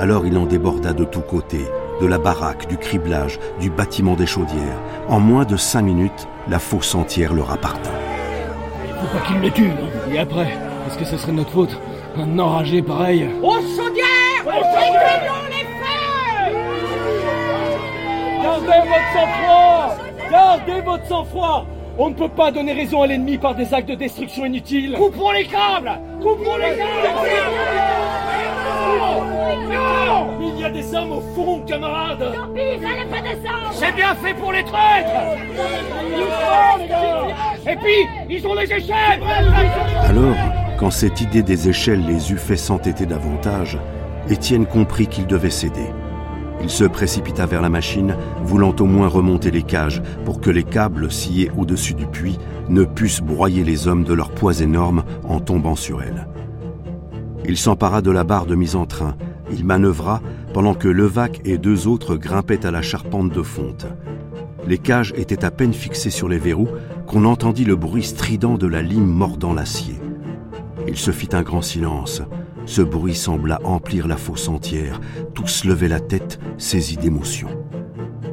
Alors 0.00 0.26
il 0.26 0.36
en 0.36 0.46
déborda 0.46 0.92
de 0.92 1.04
tous 1.04 1.20
côtés, 1.20 1.68
de 2.00 2.06
la 2.06 2.18
baraque, 2.18 2.66
du 2.66 2.76
criblage, 2.76 3.38
du 3.60 3.70
bâtiment 3.70 4.16
des 4.16 4.26
chaudières. 4.26 4.80
En 5.06 5.20
moins 5.20 5.44
de 5.44 5.56
cinq 5.56 5.82
minutes, 5.82 6.26
la 6.48 6.58
fosse 6.58 6.96
entière 6.96 7.34
leur 7.34 7.52
appartint. 7.52 7.92
Faut 9.00 9.18
pas 9.18 9.24
qu'il 9.26 9.40
le 9.40 9.50
tue. 9.50 9.70
Et 10.12 10.18
après, 10.18 10.48
est-ce 10.86 10.98
que 10.98 11.04
ce 11.04 11.16
serait 11.16 11.32
notre 11.32 11.50
faute? 11.50 11.76
Un 12.16 12.38
enragé 12.38 12.82
pareil? 12.82 13.28
Aux 13.42 13.54
chaudières 13.54 14.42
Éteignons 14.42 15.46
les 15.48 15.64
feux 15.64 16.54
Gardez 18.42 18.88
votre 18.88 19.12
sang-froid! 19.14 19.96
Gardez 20.30 20.80
votre 20.82 21.06
sang-froid! 21.06 21.66
On 21.98 22.10
ne 22.10 22.14
peut 22.14 22.28
pas 22.28 22.50
donner 22.50 22.72
raison 22.72 23.02
à 23.02 23.06
l'ennemi 23.06 23.38
par 23.38 23.54
des 23.54 23.72
actes 23.72 23.88
de 23.88 23.94
destruction 23.94 24.44
inutiles. 24.44 24.94
Coupons 24.96 25.30
les 25.32 25.44
câbles! 25.44 25.98
Coupons 26.20 26.56
les 26.56 26.76
câbles! 26.76 27.28
Non! 30.06 30.26
Il 30.40 30.60
y 30.60 30.64
a 30.64 30.70
des 30.70 30.94
hommes 30.94 31.12
au 31.12 31.20
fond, 31.34 31.60
camarades. 31.66 32.32
Ils 32.54 32.80
n'allaient 32.80 33.04
pas 33.06 33.20
descendre 33.22 33.70
C'est 33.72 33.92
bien 33.92 34.14
fait 34.16 34.34
pour 34.34 34.52
les 34.52 34.64
traîtres 34.64 35.10
Et 37.66 37.76
puis, 37.76 38.06
ils 38.28 38.46
ont 38.46 38.54
les 38.54 38.72
échelles 38.72 39.22
Alors, 40.04 40.36
quand 40.78 40.90
cette 40.90 41.20
idée 41.20 41.42
des 41.42 41.68
échelles 41.68 42.04
les 42.06 42.32
eut 42.32 42.38
fait 42.38 42.56
s'entêter 42.56 43.06
davantage, 43.06 43.78
Étienne 44.28 44.66
comprit 44.66 45.06
qu'il 45.06 45.26
devait 45.26 45.50
céder. 45.50 45.86
Il 46.62 46.70
se 46.70 46.84
précipita 46.84 47.46
vers 47.46 47.62
la 47.62 47.70
machine, 47.70 48.14
voulant 48.42 48.74
au 48.78 48.84
moins 48.84 49.08
remonter 49.08 49.50
les 49.50 49.62
cages 49.62 50.02
pour 50.24 50.40
que 50.40 50.50
les 50.50 50.62
câbles 50.62 51.10
sciés 51.10 51.50
au-dessus 51.56 51.94
du 51.94 52.06
puits 52.06 52.38
ne 52.68 52.84
pussent 52.84 53.22
broyer 53.22 53.64
les 53.64 53.88
hommes 53.88 54.04
de 54.04 54.12
leur 54.12 54.30
poids 54.30 54.60
énorme 54.60 55.04
en 55.26 55.40
tombant 55.40 55.76
sur 55.76 56.02
elles. 56.02 56.28
Il 57.46 57.56
s'empara 57.56 58.02
de 58.02 58.10
la 58.10 58.24
barre 58.24 58.46
de 58.46 58.54
mise 58.54 58.76
en 58.76 58.84
train. 58.84 59.16
Il 59.50 59.64
manœuvra 59.64 60.20
pendant 60.52 60.74
que 60.74 60.88
Levaque 60.88 61.40
et 61.44 61.58
deux 61.58 61.88
autres 61.88 62.16
grimpaient 62.16 62.66
à 62.66 62.70
la 62.70 62.82
charpente 62.82 63.32
de 63.32 63.42
fonte. 63.42 63.86
Les 64.66 64.78
cages 64.78 65.14
étaient 65.16 65.44
à 65.44 65.50
peine 65.50 65.72
fixées 65.72 66.10
sur 66.10 66.28
les 66.28 66.38
verrous 66.38 66.68
qu'on 67.10 67.24
entendit 67.24 67.64
le 67.64 67.74
bruit 67.74 68.04
strident 68.04 68.56
de 68.56 68.68
la 68.68 68.82
lime 68.82 69.04
mordant 69.04 69.52
l'acier. 69.52 69.96
Il 70.86 70.96
se 70.96 71.10
fit 71.10 71.30
un 71.32 71.42
grand 71.42 71.60
silence. 71.60 72.22
Ce 72.66 72.82
bruit 72.82 73.16
sembla 73.16 73.58
emplir 73.64 74.06
la 74.06 74.16
fosse 74.16 74.46
entière. 74.46 75.00
Tous 75.34 75.64
levaient 75.64 75.88
la 75.88 75.98
tête, 75.98 76.38
saisis 76.56 76.96
d'émotion. 76.96 77.48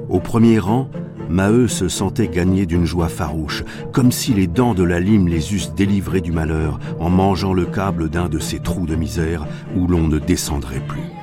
Au 0.09 0.19
premier 0.19 0.59
rang, 0.59 0.91
Maheu 1.27 1.67
se 1.67 1.89
sentait 1.89 2.27
gagner 2.27 2.67
d'une 2.67 2.85
joie 2.85 3.09
farouche, 3.09 3.63
comme 3.93 4.11
si 4.11 4.35
les 4.35 4.45
dents 4.45 4.75
de 4.75 4.83
la 4.83 4.99
lime 4.99 5.27
les 5.27 5.55
eussent 5.55 5.73
délivrés 5.73 6.21
du 6.21 6.31
malheur 6.31 6.77
en 6.99 7.09
mangeant 7.09 7.53
le 7.53 7.65
câble 7.65 8.09
d'un 8.09 8.29
de 8.29 8.37
ces 8.37 8.59
trous 8.59 8.85
de 8.85 8.95
misère 8.95 9.47
où 9.75 9.87
l'on 9.87 10.07
ne 10.07 10.19
descendrait 10.19 10.85
plus. 10.87 11.16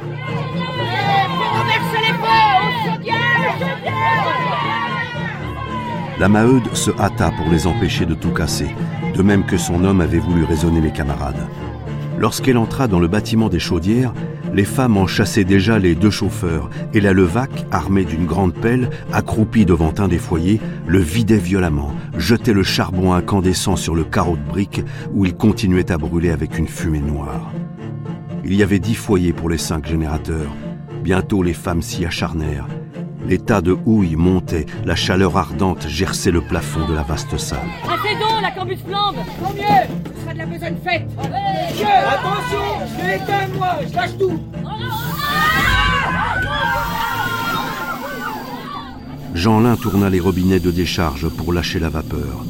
La 6.20 6.28
Maheude 6.28 6.74
se 6.74 6.92
hâta 6.92 7.32
pour 7.32 7.50
les 7.50 7.66
empêcher 7.66 8.06
de 8.06 8.14
tout 8.14 8.30
casser, 8.30 8.68
de 9.16 9.22
même 9.22 9.44
que 9.44 9.56
son 9.56 9.84
homme 9.84 10.00
avait 10.00 10.20
voulu 10.20 10.44
raisonner 10.44 10.80
les 10.80 10.92
camarades. 10.92 11.48
Lorsqu'elle 12.18 12.56
entra 12.56 12.86
dans 12.86 13.00
le 13.00 13.08
bâtiment 13.08 13.48
des 13.48 13.58
chaudières, 13.58 14.14
les 14.52 14.64
femmes 14.64 14.96
en 14.96 15.08
chassaient 15.08 15.42
déjà 15.42 15.80
les 15.80 15.96
deux 15.96 16.10
chauffeurs, 16.10 16.70
et 16.92 17.00
la 17.00 17.12
Levaque, 17.12 17.66
armée 17.72 18.04
d'une 18.04 18.26
grande 18.26 18.54
pelle, 18.54 18.90
accroupie 19.12 19.66
devant 19.66 19.92
un 19.98 20.06
des 20.06 20.18
foyers, 20.18 20.60
le 20.86 21.00
vidait 21.00 21.36
violemment, 21.36 21.92
jetait 22.16 22.52
le 22.52 22.62
charbon 22.62 23.12
incandescent 23.12 23.74
sur 23.74 23.96
le 23.96 24.04
carreau 24.04 24.36
de 24.36 24.48
briques 24.48 24.84
où 25.12 25.24
il 25.24 25.34
continuait 25.34 25.90
à 25.90 25.98
brûler 25.98 26.30
avec 26.30 26.56
une 26.56 26.68
fumée 26.68 27.00
noire. 27.00 27.50
Il 28.44 28.54
y 28.54 28.62
avait 28.62 28.78
dix 28.78 28.94
foyers 28.94 29.32
pour 29.32 29.48
les 29.48 29.58
cinq 29.58 29.88
générateurs. 29.88 30.54
Bientôt 31.02 31.42
les 31.42 31.54
femmes 31.54 31.82
s'y 31.82 32.04
acharnèrent. 32.04 32.68
Les 33.26 33.38
tas 33.38 33.62
de 33.62 33.76
houille 33.86 34.16
montaient, 34.16 34.66
la 34.84 34.94
chaleur 34.94 35.36
ardente 35.36 35.86
gerçait 35.88 36.30
le 36.30 36.42
plafond 36.42 36.86
de 36.86 36.94
la 36.94 37.02
vaste 37.02 37.38
salle. 37.38 37.58
Assez 37.84 38.14
d'eau, 38.16 38.40
la 38.42 38.50
cambus 38.50 38.76
flambe 38.86 39.16
Tant 39.40 39.54
mieux 39.54 40.12
Ce 40.14 40.20
sera 40.20 40.32
de 40.34 40.38
la 40.38 40.46
besogne 40.46 40.76
faite 40.84 41.08
Attention 41.18 42.86
Je 42.86 43.06
l'ai 43.06 43.14
éteint, 43.16 43.48
moi 43.56 43.76
Je 43.88 43.96
lâche 43.96 44.18
tout 44.18 44.38
Jeanlin 49.34 49.76
tourna 49.76 50.10
les 50.10 50.20
robinets 50.20 50.60
de 50.60 50.70
décharge 50.70 51.28
pour 51.28 51.52
lâcher 51.52 51.80
la 51.80 51.88
vapeur. 51.88 52.44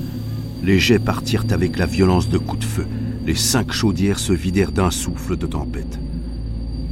Les 0.62 0.78
jets 0.78 0.98
partirent 0.98 1.46
avec 1.50 1.78
la 1.78 1.86
violence 1.86 2.28
de 2.28 2.36
coups 2.36 2.60
de 2.60 2.64
feu. 2.64 2.86
Les 3.26 3.34
cinq 3.34 3.72
chaudières 3.72 4.18
se 4.18 4.34
vidèrent 4.34 4.70
d'un 4.70 4.90
souffle 4.90 5.36
de 5.36 5.46
tempête. 5.46 5.98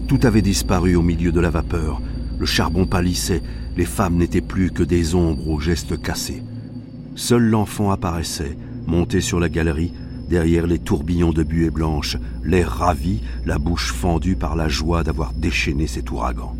Tout 0.09 0.21
avait 0.23 0.41
disparu 0.41 0.97
au 0.97 1.03
milieu 1.03 1.31
de 1.31 1.41
la 1.41 1.51
vapeur. 1.51 2.01
Le 2.39 2.47
charbon 2.47 2.87
pâlissait, 2.87 3.43
les 3.76 3.85
femmes 3.85 4.17
n'étaient 4.17 4.41
plus 4.41 4.71
que 4.71 4.83
des 4.83 5.14
ombres 5.14 5.49
aux 5.49 5.61
gestes 5.61 6.00
cassés. 6.00 6.43
Seul 7.14 7.43
l'enfant 7.43 7.91
apparaissait, 7.91 8.57
monté 8.87 9.21
sur 9.21 9.41
la 9.41 9.49
galerie, 9.49 9.93
derrière 10.29 10.67
les 10.67 10.79
tourbillons 10.79 11.33
de 11.33 11.43
buée 11.43 11.71
blanche, 11.71 12.17
l'air 12.43 12.71
ravi, 12.71 13.21
la 13.45 13.59
bouche 13.59 13.93
fendue 13.93 14.37
par 14.37 14.57
la 14.57 14.69
joie 14.69 15.02
d'avoir 15.02 15.33
déchaîné 15.33 15.87
cet 15.87 16.11
ouragan. 16.11 16.57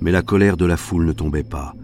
Mais 0.00 0.10
la 0.10 0.22
colère 0.22 0.56
de 0.56 0.64
la 0.64 0.76
foule 0.76 1.06
ne 1.06 1.12
tombait 1.12 1.42
pas. 1.42 1.74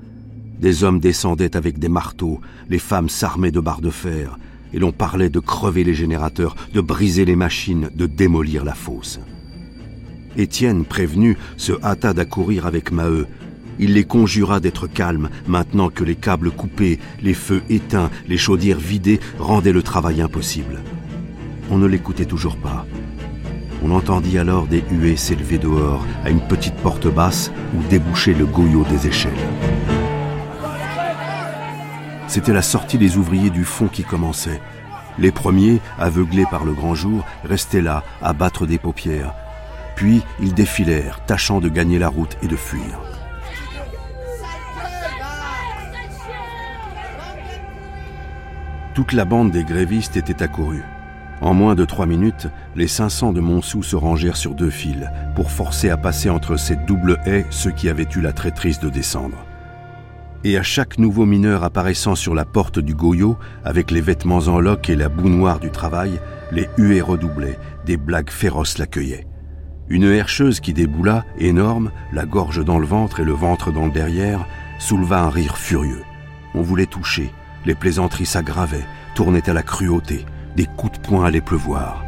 Des 0.60 0.84
hommes 0.84 1.00
descendaient 1.00 1.56
avec 1.56 1.78
des 1.78 1.88
marteaux, 1.88 2.40
les 2.68 2.78
femmes 2.78 3.08
s'armaient 3.08 3.50
de 3.50 3.60
barres 3.60 3.80
de 3.80 3.90
fer, 3.90 4.38
et 4.72 4.78
l'on 4.78 4.92
parlait 4.92 5.30
de 5.30 5.40
crever 5.40 5.84
les 5.84 5.94
générateurs, 5.94 6.54
de 6.72 6.80
briser 6.80 7.24
les 7.24 7.36
machines, 7.36 7.90
de 7.94 8.06
démolir 8.06 8.64
la 8.64 8.74
fosse. 8.74 9.20
Étienne, 10.36 10.84
prévenu, 10.84 11.36
se 11.56 11.72
hâta 11.82 12.12
d'accourir 12.12 12.66
avec 12.66 12.92
Maheu. 12.92 13.26
Il 13.78 13.94
les 13.94 14.04
conjura 14.04 14.60
d'être 14.60 14.86
calmes, 14.86 15.30
maintenant 15.46 15.88
que 15.88 16.04
les 16.04 16.14
câbles 16.14 16.50
coupés, 16.50 16.98
les 17.22 17.34
feux 17.34 17.62
éteints, 17.68 18.10
les 18.28 18.38
chaudières 18.38 18.78
vidées 18.78 19.20
rendaient 19.38 19.72
le 19.72 19.82
travail 19.82 20.20
impossible. 20.20 20.80
On 21.70 21.78
ne 21.78 21.86
l'écoutait 21.86 22.26
toujours 22.26 22.56
pas. 22.56 22.86
On 23.84 23.90
entendit 23.90 24.38
alors 24.38 24.66
des 24.66 24.84
huées 24.90 25.16
s'élever 25.16 25.58
dehors, 25.58 26.06
à 26.24 26.30
une 26.30 26.40
petite 26.40 26.76
porte 26.76 27.12
basse 27.12 27.50
où 27.74 27.82
débouchait 27.88 28.34
le 28.34 28.46
goyot 28.46 28.84
des 28.84 29.08
échelles. 29.08 29.32
C'était 32.28 32.52
la 32.52 32.62
sortie 32.62 32.98
des 32.98 33.16
ouvriers 33.16 33.50
du 33.50 33.64
fond 33.64 33.88
qui 33.88 34.04
commençait. 34.04 34.60
Les 35.18 35.32
premiers, 35.32 35.80
aveuglés 35.98 36.46
par 36.50 36.64
le 36.64 36.72
grand 36.72 36.94
jour, 36.94 37.24
restaient 37.44 37.82
là, 37.82 38.04
à 38.22 38.32
battre 38.32 38.66
des 38.66 38.78
paupières. 38.78 39.34
Puis 39.96 40.22
ils 40.40 40.54
défilèrent, 40.54 41.24
tâchant 41.26 41.60
de 41.60 41.68
gagner 41.68 41.98
la 41.98 42.08
route 42.08 42.36
et 42.42 42.48
de 42.48 42.56
fuir. 42.56 43.00
Toute 48.94 49.12
la 49.12 49.24
bande 49.24 49.50
des 49.50 49.64
grévistes 49.64 50.18
était 50.18 50.42
accourue. 50.42 50.84
En 51.40 51.54
moins 51.54 51.74
de 51.74 51.84
trois 51.84 52.06
minutes, 52.06 52.48
les 52.76 52.86
500 52.86 53.32
de 53.32 53.40
Montsou 53.40 53.82
se 53.82 53.96
rangèrent 53.96 54.36
sur 54.36 54.54
deux 54.54 54.70
files 54.70 55.10
pour 55.34 55.50
forcer 55.50 55.88
à 55.88 55.96
passer 55.96 56.30
entre 56.30 56.56
ces 56.56 56.76
doubles 56.76 57.18
haies 57.26 57.46
ceux 57.50 57.70
qui 57.70 57.88
avaient 57.88 58.08
eu 58.14 58.20
la 58.20 58.32
traîtrise 58.32 58.78
de 58.78 58.90
descendre. 58.90 59.44
Et 60.44 60.58
à 60.58 60.62
chaque 60.62 60.98
nouveau 60.98 61.24
mineur 61.24 61.64
apparaissant 61.64 62.14
sur 62.14 62.34
la 62.34 62.44
porte 62.44 62.78
du 62.78 62.94
goyot, 62.94 63.38
avec 63.64 63.90
les 63.90 64.00
vêtements 64.00 64.46
en 64.46 64.60
loques 64.60 64.90
et 64.90 64.96
la 64.96 65.08
boue 65.08 65.28
noire 65.28 65.58
du 65.58 65.70
travail, 65.70 66.20
les 66.50 66.68
huées 66.76 67.00
redoublaient, 67.00 67.58
des 67.86 67.96
blagues 67.96 68.30
féroces 68.30 68.78
l'accueillaient. 68.78 69.26
Une 69.92 70.04
herscheuse 70.04 70.60
qui 70.60 70.72
déboula, 70.72 71.26
énorme, 71.38 71.90
la 72.14 72.24
gorge 72.24 72.64
dans 72.64 72.78
le 72.78 72.86
ventre 72.86 73.20
et 73.20 73.24
le 73.24 73.34
ventre 73.34 73.70
dans 73.70 73.84
le 73.84 73.90
derrière, 73.90 74.46
souleva 74.78 75.20
un 75.20 75.28
rire 75.28 75.58
furieux. 75.58 76.02
On 76.54 76.62
voulait 76.62 76.86
toucher, 76.86 77.30
les 77.66 77.74
plaisanteries 77.74 78.24
s'aggravaient, 78.24 78.86
tournaient 79.14 79.50
à 79.50 79.52
la 79.52 79.62
cruauté, 79.62 80.24
des 80.56 80.64
coups 80.64 80.98
de 80.98 81.06
poing 81.06 81.26
allaient 81.26 81.42
pleuvoir. 81.42 82.02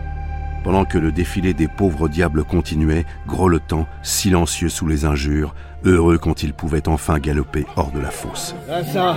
pendant 0.64 0.86
que 0.86 0.96
le 0.96 1.12
défilé 1.12 1.52
des 1.52 1.68
pauvres 1.68 2.08
diables 2.08 2.42
continuait, 2.42 3.04
grelottant, 3.26 3.86
silencieux 4.02 4.70
sous 4.70 4.86
les 4.86 5.04
injures, 5.04 5.54
heureux 5.84 6.16
quand 6.16 6.42
ils 6.42 6.54
pouvaient 6.54 6.88
enfin 6.88 7.18
galoper 7.18 7.66
hors 7.76 7.92
de 7.92 8.00
la 8.00 8.10
fosse. 8.10 8.54
Ah 8.70 8.82
ça 8.82 9.14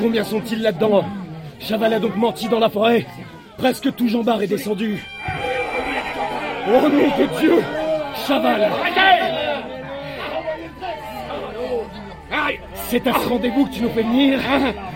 Combien 0.00 0.24
sont-ils 0.24 0.62
là-dedans? 0.62 1.04
Chaval 1.60 1.94
a 1.94 2.00
donc 2.00 2.16
menti 2.16 2.48
dans 2.48 2.58
la 2.58 2.70
forêt 2.70 3.06
Presque 3.56 3.94
tout 3.94 4.08
Jean 4.08 4.24
est 4.40 4.48
descendu. 4.48 5.00
Oh 6.66 6.88
nom 6.88 6.88
de 6.88 7.38
Dieu 7.40 7.83
Chaval. 8.26 8.70
C'est 12.88 13.06
à 13.06 13.12
ce 13.12 13.28
rendez-vous 13.28 13.66
que 13.66 13.72
tu 13.74 13.82
nous 13.82 13.90
fais 13.90 14.02
venir 14.02 14.38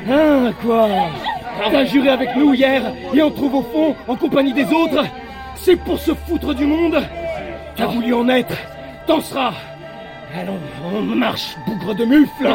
Hein, 0.08 0.52
quoi? 0.62 0.88
T'as 1.70 1.84
juré 1.84 2.08
avec 2.10 2.36
nous 2.36 2.54
hier 2.54 2.82
et 3.12 3.22
on 3.22 3.30
te 3.30 3.36
trouve 3.36 3.54
au 3.56 3.62
fond 3.62 3.96
en 4.06 4.16
compagnie 4.16 4.52
des 4.52 4.72
autres. 4.72 5.04
C'est 5.56 5.76
pour 5.76 5.98
se 5.98 6.12
foutre 6.14 6.54
du 6.54 6.64
monde. 6.66 7.02
T'as 7.76 7.86
voulu 7.86 8.14
en 8.14 8.28
être. 8.28 8.54
T'en 9.06 9.20
seras. 9.20 9.52
Allons, 10.38 10.58
on 10.84 11.00
marche, 11.00 11.56
bougre 11.66 11.94
de 11.94 12.04
mufle. 12.04 12.46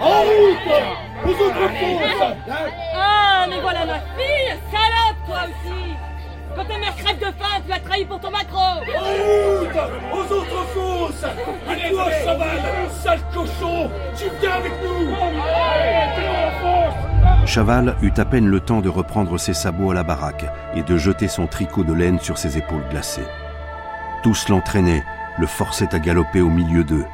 En 0.00 0.20
route. 0.22 0.70
Aux 1.24 1.44
autres 1.44 1.70
Ah, 2.96 3.46
mais 3.48 3.60
voilà 3.60 3.86
ma 3.86 3.98
fille 4.16 4.54
Salope, 4.70 5.26
toi 5.26 5.40
aussi 5.44 5.94
Quand 6.60 6.66
ta 6.66 6.78
mère 6.78 6.94
crève 6.94 7.18
de 7.18 7.24
faim, 7.24 7.62
tu 7.66 7.72
as 7.72 7.80
trahi 7.80 8.04
pour 8.04 8.20
ton 8.20 8.30
macro 8.30 8.58
En 8.58 8.80
route 8.82 9.78
Aux 10.12 10.34
autres 10.34 10.66
fosses 10.74 11.24
Et 11.70 11.90
toi, 11.90 12.10
cheval 12.10 12.60
Sale 13.02 13.20
cochon 13.32 13.90
Tu 14.14 14.24
viens 14.42 14.52
avec 14.52 14.72
nous 14.82 15.16
Chaval 17.46 17.96
eut 18.02 18.12
à 18.14 18.26
peine 18.26 18.46
le 18.46 18.60
temps 18.60 18.82
de 18.82 18.90
reprendre 18.90 19.38
ses 19.38 19.54
sabots 19.54 19.92
à 19.92 19.94
la 19.94 20.02
baraque 20.02 20.44
et 20.74 20.82
de 20.82 20.98
jeter 20.98 21.28
son 21.28 21.46
tricot 21.46 21.82
de 21.82 21.94
laine 21.94 22.20
sur 22.20 22.36
ses 22.36 22.58
épaules 22.58 22.84
glacées. 22.90 23.26
Tous 24.22 24.50
l'entraînaient, 24.50 25.02
le 25.38 25.46
forçaient 25.46 25.94
à 25.94 25.98
galoper 25.98 26.42
au 26.42 26.50
milieu 26.50 26.84
d'eux. 26.84 27.06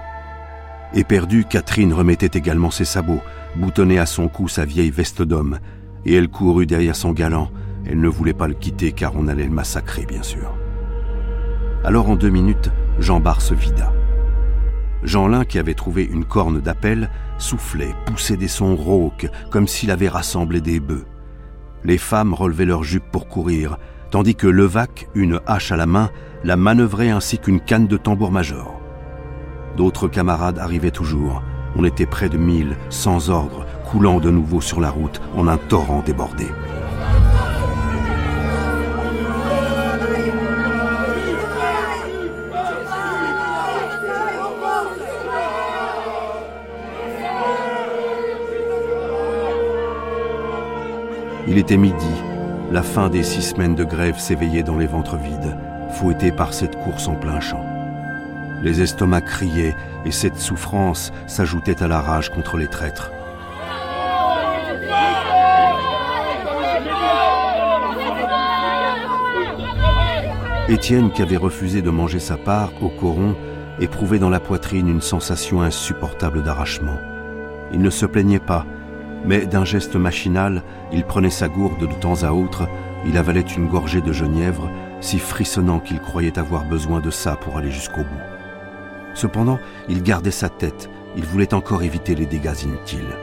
Éperdue, 0.93 1.45
Catherine 1.45 1.95
remettait 1.95 2.37
également 2.37 2.73
ses 2.73 2.85
sabots, 2.85 3.23
boutonnait 3.55 3.99
à 3.99 4.07
son 4.07 4.27
cou 4.27 4.49
sa 4.49 4.65
vieille 4.65 4.91
veste 4.91 5.23
d'homme, 5.23 5.61
et 6.05 6.17
elle 6.17 6.29
courut 6.29 6.67
derrière 6.67 6.97
son 6.97 7.13
galant. 7.13 7.49
Elle 7.87 8.01
ne 8.01 8.09
voulait 8.09 8.35
pas 8.35 8.49
le 8.49 8.55
quitter 8.55 8.93
car 8.93 9.13
on 9.17 9.29
allait 9.29 9.45
le 9.45 9.51
massacrer, 9.51 10.07
bien 10.07 10.23
sûr. 10.23 10.53
Alors 11.85 12.11
en 12.11 12.17
deux 12.17 12.31
minutes, 12.31 12.71
Jean 12.99 13.21
Bar 13.21 13.41
se 13.41 13.55
vida. 13.55 13.93
Jeanlin, 15.03 15.45
qui 15.45 15.59
avait 15.59 15.75
trouvé 15.75 16.05
une 16.05 16.25
corne 16.25 16.61
d'appel, 16.61 17.11
soufflait, 17.39 17.95
poussait 18.07 18.37
des 18.37 18.49
sons 18.49 18.75
rauques, 18.75 19.29
comme 19.51 19.69
s'il 19.69 19.91
avait 19.91 20.09
rassemblé 20.09 20.61
des 20.61 20.81
bœufs. 20.81 21.07
Les 21.85 21.99
femmes 21.99 22.35
relevaient 22.35 22.65
leurs 22.65 22.83
jupes 22.83 23.11
pour 23.13 23.29
courir, 23.29 23.79
tandis 24.11 24.35
que 24.35 24.49
Levaque, 24.49 25.09
une 25.15 25.41
hache 25.47 25.71
à 25.71 25.77
la 25.77 25.87
main, 25.87 26.11
la 26.43 26.57
manœuvrait 26.57 27.11
ainsi 27.11 27.39
qu'une 27.39 27.61
canne 27.61 27.87
de 27.87 27.97
tambour-major. 27.97 28.81
D'autres 29.77 30.09
camarades 30.09 30.59
arrivaient 30.59 30.91
toujours. 30.91 31.43
On 31.77 31.85
était 31.85 32.07
près 32.07 32.29
de 32.29 32.39
mille, 32.39 32.77
sans 32.89 33.31
ordre, 33.31 33.67
coulant 33.85 34.19
de 34.19 34.31
nouveau 34.31 34.61
sur 34.61 34.81
la 34.81 34.91
route 34.91 35.21
en 35.37 35.47
un 35.47 35.59
torrent 35.59 36.03
débordé. 36.05 36.47
Il 51.49 51.59
était 51.59 51.77
midi. 51.77 52.11
La 52.73 52.83
fin 52.83 53.09
des 53.09 53.23
six 53.23 53.43
semaines 53.43 53.77
de 53.77 53.85
grève 53.85 54.19
s'éveillait 54.19 54.65
dans 54.65 54.77
les 54.77 54.89
ventres 54.89 55.17
vides, 55.17 55.57
fouettés 55.93 56.33
par 56.33 56.53
cette 56.53 56.75
course 56.75 57.07
en 57.07 57.15
plein 57.15 57.39
champ. 57.39 57.65
Les 58.63 58.83
estomacs 58.83 59.27
criaient 59.27 59.77
et 60.05 60.11
cette 60.11 60.39
souffrance 60.39 61.13
s'ajoutait 61.29 61.85
à 61.85 61.87
la 61.87 62.01
rage 62.01 62.31
contre 62.31 62.57
les 62.57 62.67
traîtres. 62.67 63.13
Étienne, 70.69 71.13
qui 71.13 71.23
avait 71.23 71.37
refusé 71.37 71.81
de 71.81 71.91
manger 71.91 72.19
sa 72.19 72.37
part 72.37 72.73
au 72.83 72.89
coron, 72.89 73.37
éprouvait 73.79 74.19
dans 74.19 74.31
la 74.31 74.41
poitrine 74.41 74.89
une 74.89 75.01
sensation 75.01 75.63
insupportable 75.63 76.43
d'arrachement. 76.43 76.99
Il 77.73 77.83
ne 77.83 77.91
se 77.91 78.05
plaignait 78.05 78.41
pas, 78.41 78.67
mais 79.27 79.47
d'un 79.47 79.65
geste 79.65 79.97
machinal, 79.97 80.63
il 80.93 81.05
prenait 81.05 81.31
sa 81.31 81.49
gourde 81.49 81.81
de 81.81 81.95
temps 81.95 82.23
à 82.23 82.33
autre, 82.33 82.69
il 83.07 83.19
avalait 83.19 83.41
une 83.41 83.69
gorgée 83.69 84.01
de 84.01 84.13
genièvre, 84.13 84.71
si 85.01 85.19
frissonnant 85.19 85.81
qu'il 85.81 86.01
croyait 86.01 86.39
avoir 86.39 86.65
besoin 86.65 87.01
de 87.01 87.11
ça 87.11 87.37
pour 87.37 87.57
aller 87.57 87.71
jusqu'au 87.71 88.03
bout. 88.03 89.15
Cependant, 89.15 89.59
il 89.89 90.03
gardait 90.03 90.31
sa 90.31 90.49
tête, 90.49 90.91
il 91.17 91.25
voulait 91.25 91.55
encore 91.55 91.83
éviter 91.83 92.15
les 92.15 92.27
dégâts 92.27 92.63
inutiles. 92.63 93.17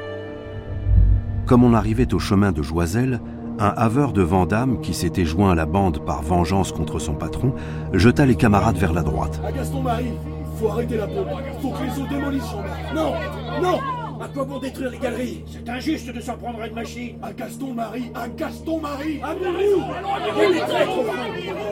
Comme 1.46 1.64
on 1.64 1.74
arrivait 1.74 2.14
au 2.14 2.20
chemin 2.20 2.52
de 2.52 2.62
Joiselle, 2.62 3.20
un 3.60 3.74
haveur 3.78 4.14
de 4.14 4.22
Vandame, 4.22 4.82
qui 4.82 4.94
s'était 4.94 5.26
joint 5.26 5.52
à 5.52 5.56
la 5.56 5.66
bande 5.66 6.04
par 6.04 6.24
vengeance 6.24 6.72
contre 6.72 7.00
son 7.00 7.14
patron, 7.14 7.54
jeta 7.94 8.26
les 8.26 8.36
camarades 8.36 8.78
vers 8.78 8.94
la 8.94 9.04
droite. 9.04 9.40
À 9.46 9.52
Gaston-Marie, 9.52 10.14
faut 10.60 10.70
arrêter 10.70 10.98
la 10.98 11.08
pompe. 11.08 11.28
Faut 11.62 11.72
que 11.72 11.84
les 11.84 12.08
démolissent. 12.08 12.56
Non, 12.96 13.14
non 13.62 14.03
À 14.24 14.28
quoi 14.30 14.46
bon 14.46 14.58
détruire 14.58 14.90
les 14.90 15.00
galeries? 15.00 15.44
C'est 15.52 15.70
injuste 15.70 16.14
de 16.14 16.22
s'en 16.22 16.38
prendre 16.38 16.62
à 16.62 16.68
une 16.68 16.76
machine. 16.76 17.18
À 17.22 17.34
Gaston-Marie, 17.34 18.10
à 18.16 18.30
Gaston-Marie, 18.30 19.20
à 19.22 19.34
au 19.34 21.04
fond 21.04 21.12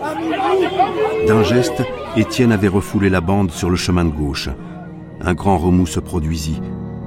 À 0.03 0.15
Moulou 0.15 1.27
D'un 1.27 1.43
geste, 1.43 1.81
Étienne 2.17 2.51
avait 2.51 2.67
refoulé 2.67 3.09
la 3.09 3.21
bande 3.21 3.51
sur 3.51 3.69
le 3.69 3.77
chemin 3.77 4.03
de 4.03 4.09
gauche. 4.09 4.49
Un 5.21 5.33
grand 5.33 5.57
remous 5.57 5.85
se 5.85 6.01
produisit. 6.01 6.59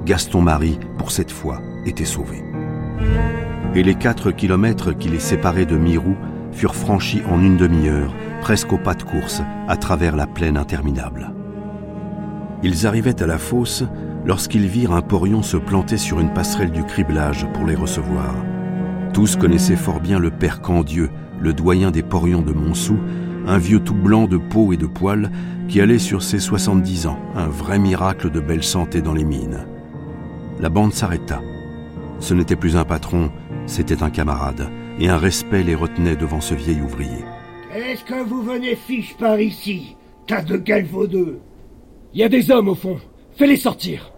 Gaston-Marie, 0.03 0.79
pour 0.97 1.11
cette 1.11 1.31
fois, 1.31 1.61
était 1.85 2.05
sauvé. 2.05 2.43
Et 3.75 3.83
les 3.83 3.95
quatre 3.95 4.31
kilomètres 4.31 4.93
qui 4.93 5.09
les 5.09 5.19
séparaient 5.19 5.67
de 5.67 5.77
Mirou 5.77 6.15
furent 6.53 6.75
franchis 6.75 7.21
en 7.29 7.39
une 7.39 7.57
demi-heure, 7.57 8.11
presque 8.41 8.73
au 8.73 8.79
pas 8.79 8.95
de 8.95 9.03
course, 9.03 9.43
à 9.67 9.77
travers 9.77 10.15
la 10.15 10.25
plaine 10.25 10.57
interminable. 10.57 11.31
Ils 12.63 12.87
arrivaient 12.87 13.21
à 13.21 13.27
la 13.27 13.37
fosse 13.37 13.83
lorsqu'ils 14.25 14.67
virent 14.67 14.93
un 14.93 15.01
porion 15.01 15.41
se 15.43 15.57
planter 15.57 15.97
sur 15.97 16.19
une 16.19 16.33
passerelle 16.33 16.71
du 16.71 16.83
criblage 16.83 17.47
pour 17.53 17.65
les 17.65 17.75
recevoir. 17.75 18.35
Tous 19.13 19.35
connaissaient 19.35 19.75
fort 19.75 19.99
bien 19.99 20.19
le 20.19 20.31
père 20.31 20.61
Candieu, 20.61 21.09
le 21.39 21.53
doyen 21.53 21.91
des 21.91 22.03
porions 22.03 22.41
de 22.41 22.51
Montsou, 22.51 22.97
un 23.47 23.57
vieux 23.57 23.79
tout 23.79 23.93
blanc 23.93 24.25
de 24.25 24.37
peau 24.37 24.73
et 24.73 24.77
de 24.77 24.87
poils 24.87 25.31
qui 25.67 25.79
allait 25.79 25.99
sur 25.99 26.23
ses 26.23 26.39
70 26.39 27.07
ans, 27.07 27.19
un 27.35 27.47
vrai 27.47 27.79
miracle 27.79 28.31
de 28.31 28.39
belle 28.39 28.63
santé 28.63 29.01
dans 29.01 29.13
les 29.13 29.23
mines. 29.23 29.65
La 30.59 30.69
bande 30.69 30.93
s'arrêta. 30.93 31.41
Ce 32.19 32.33
n'était 32.33 32.55
plus 32.55 32.77
un 32.77 32.85
patron, 32.85 33.31
c'était 33.67 34.03
un 34.03 34.09
camarade, 34.09 34.69
et 34.99 35.09
un 35.09 35.17
respect 35.17 35.63
les 35.63 35.75
retenait 35.75 36.15
devant 36.15 36.41
ce 36.41 36.55
vieil 36.55 36.81
ouvrier. 36.81 37.25
Est-ce 37.75 38.03
que 38.03 38.23
vous 38.23 38.41
venez 38.41 38.75
fiche 38.75 39.15
par 39.17 39.39
ici, 39.39 39.97
tas 40.27 40.41
de 40.41 40.57
galvaudeux? 40.57 41.39
Il 42.13 42.21
y 42.21 42.23
a 42.23 42.29
des 42.29 42.49
hommes 42.51 42.69
au 42.69 42.75
fond. 42.75 42.97
Fais-les 43.35 43.57
sortir. 43.57 44.14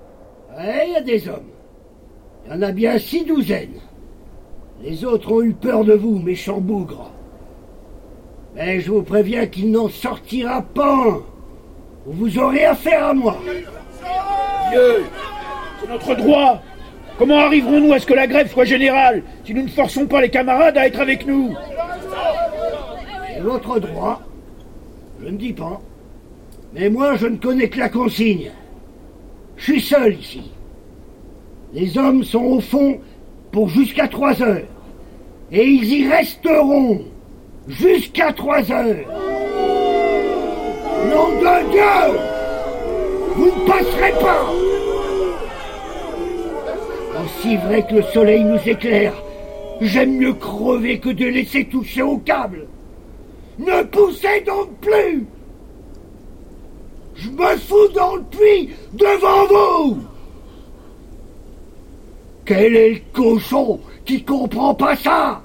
Il 0.60 0.92
y 0.92 0.96
a 0.96 1.02
des 1.02 1.28
hommes. 1.28 1.52
Il 2.46 2.54
y 2.54 2.56
en 2.58 2.62
a 2.62 2.72
bien 2.72 2.98
six 2.98 3.24
douzaines. 3.26 3.80
Les 4.82 5.06
autres 5.06 5.32
ont 5.32 5.42
eu 5.42 5.54
peur 5.54 5.84
de 5.84 5.94
vous, 5.94 6.20
méchants 6.20 6.62
bougres. 6.62 7.12
Mais 8.56 8.80
je 8.80 8.92
vous 8.92 9.04
préviens 9.04 9.46
qu'il 9.46 9.72
n'en 9.72 9.90
sortira 9.90 10.62
pas. 10.62 11.22
Vous 12.06 12.40
aurez 12.40 12.66
affaire 12.66 13.08
à 13.08 13.14
moi. 13.14 13.38
Dieu 14.72 15.06
C'est 15.80 15.90
notre 15.90 16.16
droit 16.16 16.62
Comment 17.18 17.40
arriverons-nous 17.40 17.94
à 17.94 18.00
ce 18.00 18.06
que 18.06 18.14
la 18.14 18.28
grève 18.28 18.52
soit 18.52 18.66
générale 18.66 19.24
si 19.44 19.54
nous 19.54 19.64
ne 19.64 19.70
forçons 19.70 20.06
pas 20.06 20.22
les 20.22 20.30
camarades 20.30 20.78
à 20.78 20.86
être 20.86 21.00
avec 21.00 21.26
nous? 21.26 21.54
C'est 23.28 23.42
votre 23.42 23.80
droit. 23.80 24.22
Je 25.24 25.30
ne 25.30 25.38
dis 25.38 25.54
pas. 25.54 25.82
Mais 26.74 26.90
moi, 26.90 27.16
je 27.16 27.28
ne 27.28 27.38
connais 27.38 27.70
que 27.70 27.80
la 27.80 27.90
consigne. 27.90 28.52
Je 29.58 29.64
suis 29.64 29.82
seul 29.82 30.14
ici. 30.14 30.52
Les 31.74 31.98
hommes 31.98 32.24
sont 32.24 32.44
au 32.44 32.60
fond 32.62 33.00
pour 33.52 33.68
jusqu'à 33.68 34.08
trois 34.08 34.42
heures. 34.42 34.68
Et 35.52 35.66
ils 35.66 35.94
y 35.94 36.08
resteront 36.08 37.02
jusqu'à 37.68 38.32
trois 38.32 38.72
heures. 38.72 39.06
Nom 41.10 41.30
de 41.40 41.72
Dieu 41.72 42.20
Vous 43.36 43.46
ne 43.46 43.68
passerez 43.68 44.12
pas 44.20 44.52
Aussi 47.24 47.58
vrai 47.58 47.86
que 47.88 47.96
le 47.96 48.04
soleil 48.04 48.44
nous 48.44 48.70
éclaire, 48.70 49.14
j'aime 49.82 50.18
mieux 50.18 50.34
crever 50.34 51.00
que 51.00 51.10
de 51.10 51.26
laisser 51.26 51.66
toucher 51.66 52.04
au 52.04 52.18
câble. 52.18 52.68
Ne 53.60 53.84
poussez 53.84 54.42
donc 54.46 54.70
plus 54.82 55.26
Je 57.18 57.30
me 57.30 57.58
fous 57.58 57.88
dans 57.96 58.16
le 58.16 58.24
puits 58.24 58.70
devant 58.94 59.48
vous 59.50 59.98
Quel 62.46 62.76
est 62.76 62.90
le 62.92 63.00
cochon 63.12 63.80
qui 64.06 64.24
comprend 64.24 64.76
pas 64.76 64.96
ça? 64.96 65.42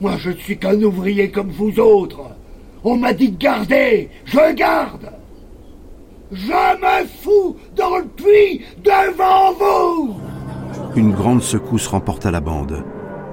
Moi, 0.00 0.16
je 0.18 0.30
ne 0.30 0.36
suis 0.36 0.58
qu'un 0.58 0.80
ouvrier 0.82 1.30
comme 1.30 1.50
vous 1.50 1.78
autres. 1.80 2.20
On 2.84 2.96
m'a 2.96 3.12
dit 3.12 3.30
de 3.30 3.38
garder. 3.38 4.08
Je 4.24 4.54
garde. 4.54 5.10
Je 6.32 6.46
me 6.46 7.06
fous 7.06 7.56
dans 7.74 7.96
le 7.98 8.04
puits 8.04 8.62
devant 8.84 9.52
vous 9.52 10.14
Une 10.94 11.12
grande 11.12 11.42
secousse 11.42 11.86
remporta 11.86 12.30
la 12.30 12.40
bande. 12.40 12.84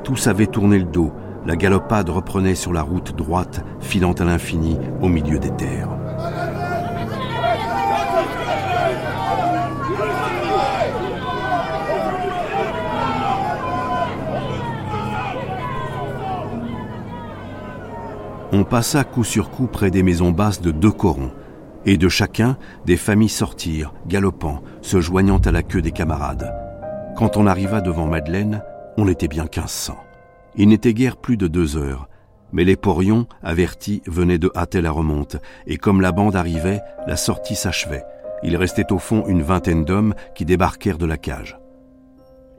Tous 0.04 0.28
avaient 0.28 0.48
tourné 0.48 0.80
le 0.80 0.86
dos. 0.86 1.12
La 1.46 1.56
galopade 1.56 2.10
reprenait 2.10 2.56
sur 2.56 2.74
la 2.74 2.82
route 2.82 3.16
droite, 3.16 3.64
filant 3.80 4.14
à 4.14 4.26
l'infini 4.26 4.78
au 5.02 5.08
milieu 5.08 5.40
des 5.40 5.52
terres. 5.52 5.97
On 18.54 18.64
passa 18.64 19.04
coup 19.04 19.26
sur 19.26 19.50
coup 19.50 19.68
près 19.68 19.92
des 19.92 20.04
maisons 20.04 20.32
basses 20.32 20.62
de 20.62 20.72
deux 20.72 20.92
corons, 20.92 21.32
et 21.86 21.98
de 21.98 22.08
chacun, 22.08 22.58
des 22.86 22.96
familles 22.96 23.28
sortirent, 23.28 23.94
galopant, 24.08 24.62
se 24.82 25.02
joignant 25.02 25.40
à 25.40 25.52
la 25.52 25.64
queue 25.64 25.82
des 25.82 25.92
camarades. 25.92 26.54
Quand 27.18 27.36
on 27.36 27.46
arriva 27.46 27.82
devant 27.82 28.08
Madeleine, 28.08 28.64
on 28.96 29.08
était 29.10 29.28
bien 29.28 29.48
quinze 29.48 29.72
cents. 29.72 30.00
Il 30.56 30.70
n'était 30.70 30.94
guère 30.94 31.18
plus 31.18 31.36
de 31.36 31.48
deux 31.48 31.76
heures, 31.76 32.08
mais 32.54 32.64
les 32.64 32.78
porions, 32.78 33.28
avertis, 33.44 34.02
venaient 34.08 34.38
de 34.38 34.52
hâter 34.56 34.80
la 34.80 34.92
remonte, 34.92 35.36
et 35.66 35.78
comme 35.78 36.00
la 36.00 36.14
bande 36.14 36.38
arrivait, 36.38 36.82
la 37.06 37.18
sortie 37.18 37.56
s'achevait. 37.56 38.06
Il 38.44 38.56
restait 38.56 38.94
au 38.94 38.98
fond 38.98 39.26
une 39.28 39.42
vingtaine 39.42 39.84
d'hommes 39.84 40.14
qui 40.36 40.46
débarquèrent 40.46 40.98
de 40.98 41.06
la 41.06 41.18
cage. 41.18 41.60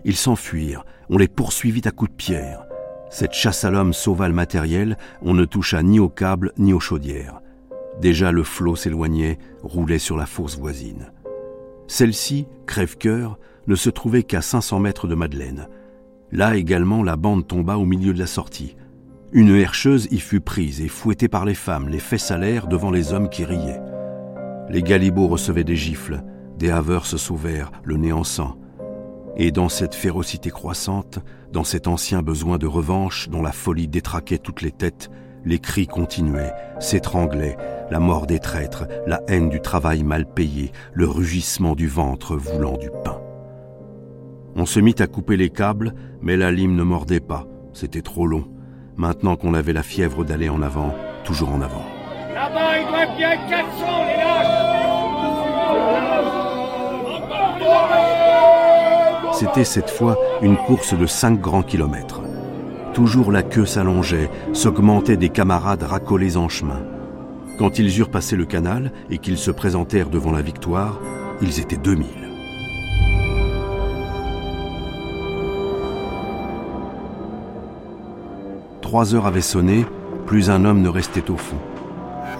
Ils 0.04 0.16
s'enfuirent, 0.16 0.84
on 1.08 1.16
les 1.16 1.28
poursuivit 1.28 1.82
à 1.86 1.92
coups 1.92 2.10
de 2.10 2.16
pierre. 2.16 2.67
Cette 3.10 3.32
chasse 3.32 3.64
à 3.64 3.70
l'homme 3.70 3.92
sauva 3.92 4.28
le 4.28 4.34
matériel, 4.34 4.98
on 5.22 5.34
ne 5.34 5.44
toucha 5.44 5.82
ni 5.82 5.98
au 5.98 6.08
câble 6.08 6.52
ni 6.58 6.72
aux 6.72 6.80
chaudières. 6.80 7.40
Déjà 8.00 8.32
le 8.32 8.42
flot 8.42 8.76
s'éloignait, 8.76 9.38
roulait 9.62 9.98
sur 9.98 10.16
la 10.16 10.26
fosse 10.26 10.58
voisine. 10.58 11.10
Celle-ci, 11.86 12.46
crève-cœur, 12.66 13.38
ne 13.66 13.74
se 13.74 13.90
trouvait 13.90 14.22
qu'à 14.22 14.42
500 14.42 14.78
mètres 14.80 15.08
de 15.08 15.14
Madeleine. 15.14 15.68
Là 16.30 16.56
également, 16.56 17.02
la 17.02 17.16
bande 17.16 17.46
tomba 17.46 17.76
au 17.78 17.86
milieu 17.86 18.12
de 18.12 18.18
la 18.18 18.26
sortie. 18.26 18.76
Une 19.32 19.54
herscheuse 19.54 20.08
y 20.10 20.20
fut 20.20 20.40
prise 20.40 20.80
et 20.80 20.88
fouettée 20.88 21.28
par 21.28 21.44
les 21.44 21.54
femmes, 21.54 21.88
les 21.88 21.98
fesses 21.98 22.30
à 22.30 22.38
l'air 22.38 22.66
devant 22.66 22.90
les 22.90 23.12
hommes 23.12 23.30
qui 23.30 23.44
riaient. 23.44 23.80
Les 24.68 24.82
galibots 24.82 25.28
recevaient 25.28 25.64
des 25.64 25.76
gifles, 25.76 26.22
des 26.58 26.70
haveurs 26.70 27.06
se 27.06 27.16
sauvèrent, 27.16 27.72
le 27.84 27.96
nez 27.96 28.12
en 28.12 28.24
sang. 28.24 28.58
Et 29.38 29.52
dans 29.52 29.68
cette 29.68 29.94
férocité 29.94 30.50
croissante, 30.50 31.20
dans 31.52 31.62
cet 31.62 31.86
ancien 31.86 32.22
besoin 32.22 32.58
de 32.58 32.66
revanche 32.66 33.28
dont 33.28 33.40
la 33.40 33.52
folie 33.52 33.86
détraquait 33.86 34.38
toutes 34.38 34.62
les 34.62 34.72
têtes, 34.72 35.10
les 35.44 35.60
cris 35.60 35.86
continuaient, 35.86 36.52
s'étranglaient, 36.80 37.56
la 37.90 38.00
mort 38.00 38.26
des 38.26 38.40
traîtres, 38.40 38.86
la 39.06 39.22
haine 39.28 39.48
du 39.48 39.60
travail 39.60 40.02
mal 40.02 40.26
payé, 40.26 40.72
le 40.92 41.06
rugissement 41.06 41.76
du 41.76 41.86
ventre 41.86 42.36
voulant 42.36 42.76
du 42.76 42.90
pain. 43.04 43.20
On 44.56 44.66
se 44.66 44.80
mit 44.80 44.96
à 44.98 45.06
couper 45.06 45.36
les 45.36 45.50
câbles, 45.50 45.94
mais 46.20 46.36
la 46.36 46.50
lime 46.50 46.74
ne 46.74 46.82
mordait 46.82 47.20
pas, 47.20 47.46
c'était 47.72 48.02
trop 48.02 48.26
long. 48.26 48.48
Maintenant 48.96 49.36
qu'on 49.36 49.54
avait 49.54 49.72
la 49.72 49.84
fièvre 49.84 50.24
d'aller 50.24 50.48
en 50.48 50.62
avant, 50.62 50.92
toujours 51.24 51.50
en 51.50 51.60
avant. 51.60 51.84
Là-bas, 52.34 52.78
il 52.80 52.88
doit 52.88 53.16
bien 53.16 53.36
400, 53.48 53.68
les 54.08 54.67
C'était 59.38 59.62
cette 59.62 59.90
fois 59.90 60.18
une 60.42 60.56
course 60.56 60.94
de 60.94 61.06
5 61.06 61.40
grands 61.40 61.62
kilomètres. 61.62 62.22
Toujours 62.92 63.30
la 63.30 63.44
queue 63.44 63.66
s'allongeait, 63.66 64.30
s'augmentait 64.52 65.16
des 65.16 65.28
camarades 65.28 65.84
racolés 65.84 66.36
en 66.36 66.48
chemin. 66.48 66.82
Quand 67.56 67.78
ils 67.78 68.00
eurent 68.00 68.10
passé 68.10 68.34
le 68.34 68.46
canal 68.46 68.90
et 69.10 69.18
qu'ils 69.18 69.38
se 69.38 69.52
présentèrent 69.52 70.10
devant 70.10 70.32
la 70.32 70.42
victoire, 70.42 70.98
ils 71.40 71.60
étaient 71.60 71.76
2000. 71.76 72.08
Trois 78.80 79.14
heures 79.14 79.26
avaient 79.26 79.40
sonné, 79.40 79.86
plus 80.26 80.50
un 80.50 80.64
homme 80.64 80.82
ne 80.82 80.88
restait 80.88 81.30
au 81.30 81.36
fond. 81.36 81.58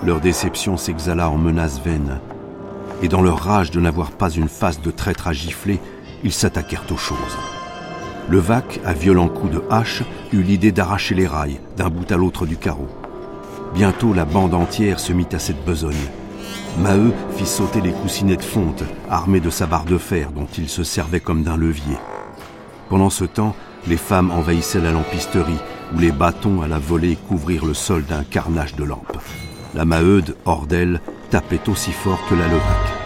Leur 0.05 0.21
déception 0.21 0.77
s'exhala 0.77 1.31
en 1.31 1.39
menaces 1.39 1.81
vaines. 1.81 2.19
Et 3.03 3.09
dans 3.09 3.23
leur 3.23 3.39
rage 3.39 3.71
de 3.71 3.79
n'avoir 3.79 4.11
pas 4.11 4.31
une 4.31 4.49
face 4.49 4.81
de 4.81 4.91
traître 4.91 5.29
à 5.29 5.33
gifler, 5.33 5.79
ils 6.25 6.33
s'attaquèrent 6.33 6.85
aux 6.91 6.97
choses. 6.97 7.39
Levaque, 8.29 8.81
à 8.85 8.93
violents 8.93 9.29
coups 9.29 9.55
de 9.55 9.63
hache, 9.71 10.03
eut 10.33 10.43
l'idée 10.43 10.73
d'arracher 10.73 11.15
les 11.15 11.27
rails 11.27 11.61
d'un 11.77 11.89
bout 11.89 12.11
à 12.13 12.17
l'autre 12.17 12.45
du 12.47 12.57
carreau. 12.57 12.89
Bientôt 13.75 14.13
la 14.13 14.25
bande 14.25 14.55
entière 14.55 15.01
se 15.01 15.13
mit 15.13 15.29
à 15.33 15.39
cette 15.39 15.65
besogne. 15.65 15.95
Maheu 16.79 17.13
fit 17.37 17.47
sauter 17.47 17.81
les 17.81 17.93
coussinets 17.93 18.37
de 18.37 18.43
fonte, 18.43 18.85
armés 19.11 19.41
de 19.41 19.51
sa 19.51 19.67
barre 19.67 19.85
de 19.85 19.99
fer 19.99 20.31
dont 20.31 20.49
il 20.57 20.69
se 20.69 20.85
servait 20.85 21.21
comme 21.21 21.43
d'un 21.43 21.57
levier. 21.57 21.97
Pendant 22.89 23.11
ce 23.11 23.25
temps, 23.25 23.57
les 23.87 23.97
femmes 23.97 24.31
envahissaient 24.31 24.81
la 24.81 24.93
lampisterie, 24.93 25.59
où 25.95 25.99
les 25.99 26.13
bâtons 26.13 26.63
à 26.63 26.69
la 26.69 26.79
volée 26.79 27.17
couvrirent 27.29 27.67
le 27.67 27.75
sol 27.75 28.05
d'un 28.05 28.25
carnage 28.25 28.75
de 28.77 28.85
lampes. 28.85 29.19
La 29.75 29.85
Maheude, 29.85 30.37
hors 30.45 30.67
d'elle, 30.67 31.01
tapait 31.31 31.69
aussi 31.69 31.93
fort 31.93 32.21
que 32.29 32.35
la 32.35 32.47
Levaque. 32.47 32.98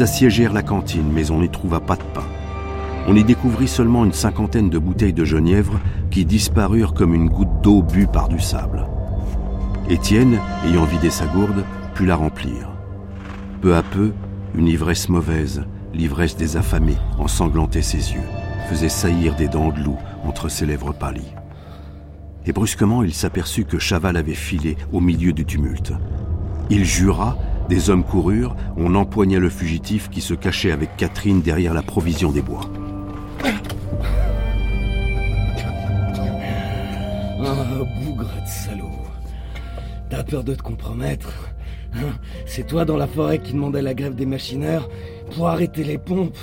Assiégèrent 0.00 0.54
la 0.54 0.62
cantine, 0.62 1.10
mais 1.12 1.30
on 1.30 1.40
n'y 1.40 1.50
trouva 1.50 1.78
pas 1.78 1.96
de 1.96 2.02
pain. 2.14 2.24
On 3.06 3.16
y 3.16 3.22
découvrit 3.22 3.68
seulement 3.68 4.04
une 4.04 4.14
cinquantaine 4.14 4.70
de 4.70 4.78
bouteilles 4.78 5.12
de 5.12 5.24
genièvre 5.24 5.78
qui 6.10 6.24
disparurent 6.24 6.94
comme 6.94 7.14
une 7.14 7.28
goutte 7.28 7.60
d'eau 7.62 7.82
bue 7.82 8.06
par 8.06 8.28
du 8.28 8.40
sable. 8.40 8.86
Étienne, 9.90 10.38
ayant 10.66 10.84
vidé 10.84 11.10
sa 11.10 11.26
gourde, 11.26 11.64
put 11.94 12.06
la 12.06 12.16
remplir. 12.16 12.70
Peu 13.60 13.74
à 13.74 13.82
peu, 13.82 14.12
une 14.54 14.68
ivresse 14.68 15.10
mauvaise, 15.10 15.64
l'ivresse 15.92 16.36
des 16.36 16.56
affamés, 16.56 16.96
ensanglantait 17.18 17.82
ses 17.82 18.14
yeux, 18.14 18.28
faisait 18.70 18.88
saillir 18.88 19.34
des 19.36 19.48
dents 19.48 19.70
de 19.70 19.80
loup 19.80 19.98
entre 20.24 20.48
ses 20.48 20.64
lèvres 20.64 20.92
pâlies. 20.92 21.34
Et 22.46 22.52
brusquement, 22.52 23.02
il 23.02 23.12
s'aperçut 23.12 23.64
que 23.64 23.78
Chaval 23.78 24.16
avait 24.16 24.32
filé 24.32 24.78
au 24.92 25.00
milieu 25.00 25.34
du 25.34 25.44
tumulte. 25.44 25.92
Il 26.70 26.84
jura, 26.84 27.36
des 27.70 27.88
hommes 27.88 28.02
coururent, 28.02 28.56
on 28.76 28.96
empoigna 28.96 29.38
le 29.38 29.48
fugitif 29.48 30.10
qui 30.10 30.20
se 30.20 30.34
cachait 30.34 30.72
avec 30.72 30.96
Catherine 30.96 31.40
derrière 31.40 31.72
la 31.72 31.82
provision 31.82 32.32
des 32.32 32.42
bois. 32.42 32.68
Ah, 37.42 37.54
bougre 38.04 38.24
de 38.24 38.48
salaud. 38.48 38.90
T'as 40.10 40.24
peur 40.24 40.42
de 40.42 40.54
te 40.54 40.62
compromettre 40.62 41.32
hein? 41.94 42.12
C'est 42.44 42.66
toi 42.66 42.84
dans 42.84 42.96
la 42.96 43.06
forêt 43.06 43.38
qui 43.38 43.52
demandait 43.52 43.82
la 43.82 43.94
grève 43.94 44.16
des 44.16 44.26
machineurs 44.26 44.88
pour 45.36 45.48
arrêter 45.48 45.84
les 45.84 45.98
pompes 45.98 46.36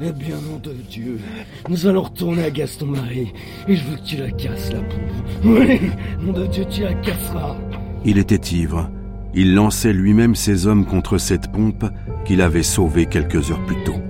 Eh 0.00 0.10
bien, 0.10 0.36
nom 0.36 0.56
de 0.56 0.72
Dieu, 0.72 1.20
nous 1.68 1.86
allons 1.86 2.04
retourner 2.04 2.44
à 2.44 2.50
Gaston 2.50 2.86
Marie 2.86 3.30
et 3.68 3.76
je 3.76 3.84
veux 3.84 3.96
que 3.96 4.04
tu 4.04 4.16
la 4.16 4.30
casses, 4.30 4.72
la 4.72 4.80
pompe. 4.80 5.44
Oui, 5.44 5.80
nom 6.18 6.32
de 6.32 6.46
Dieu, 6.46 6.64
tu 6.70 6.80
la 6.80 6.94
casseras. 6.94 7.58
Il 8.06 8.16
était 8.16 8.56
ivre. 8.56 8.90
Il 9.34 9.54
lançait 9.54 9.92
lui-même 9.92 10.34
ses 10.34 10.66
hommes 10.66 10.84
contre 10.84 11.18
cette 11.18 11.50
pompe 11.50 11.86
qu'il 12.24 12.42
avait 12.42 12.62
sauvée 12.62 13.06
quelques 13.06 13.50
heures 13.50 13.64
plus 13.64 13.82
tôt. 13.84 14.00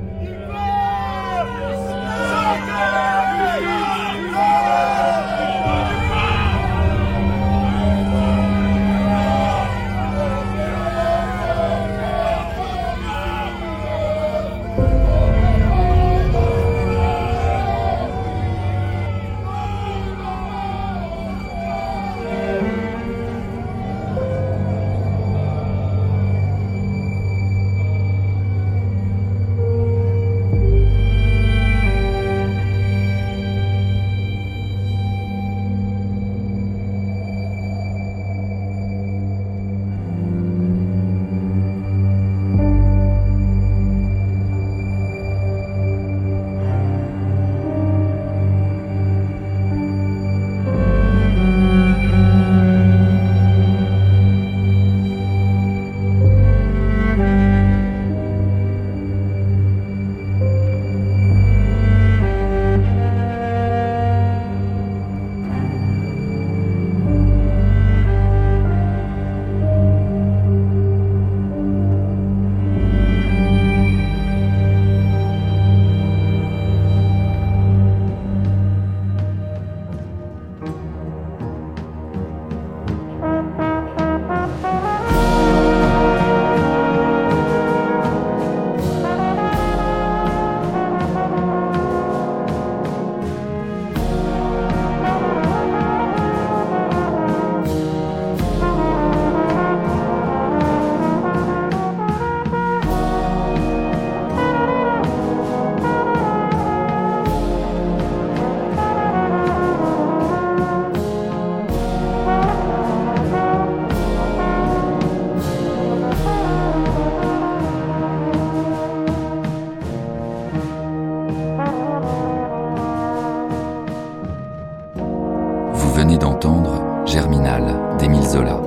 D'entendre 126.18 126.82
Germinal 127.06 127.62
d'Émile 127.98 128.22
Zola, 128.22 128.60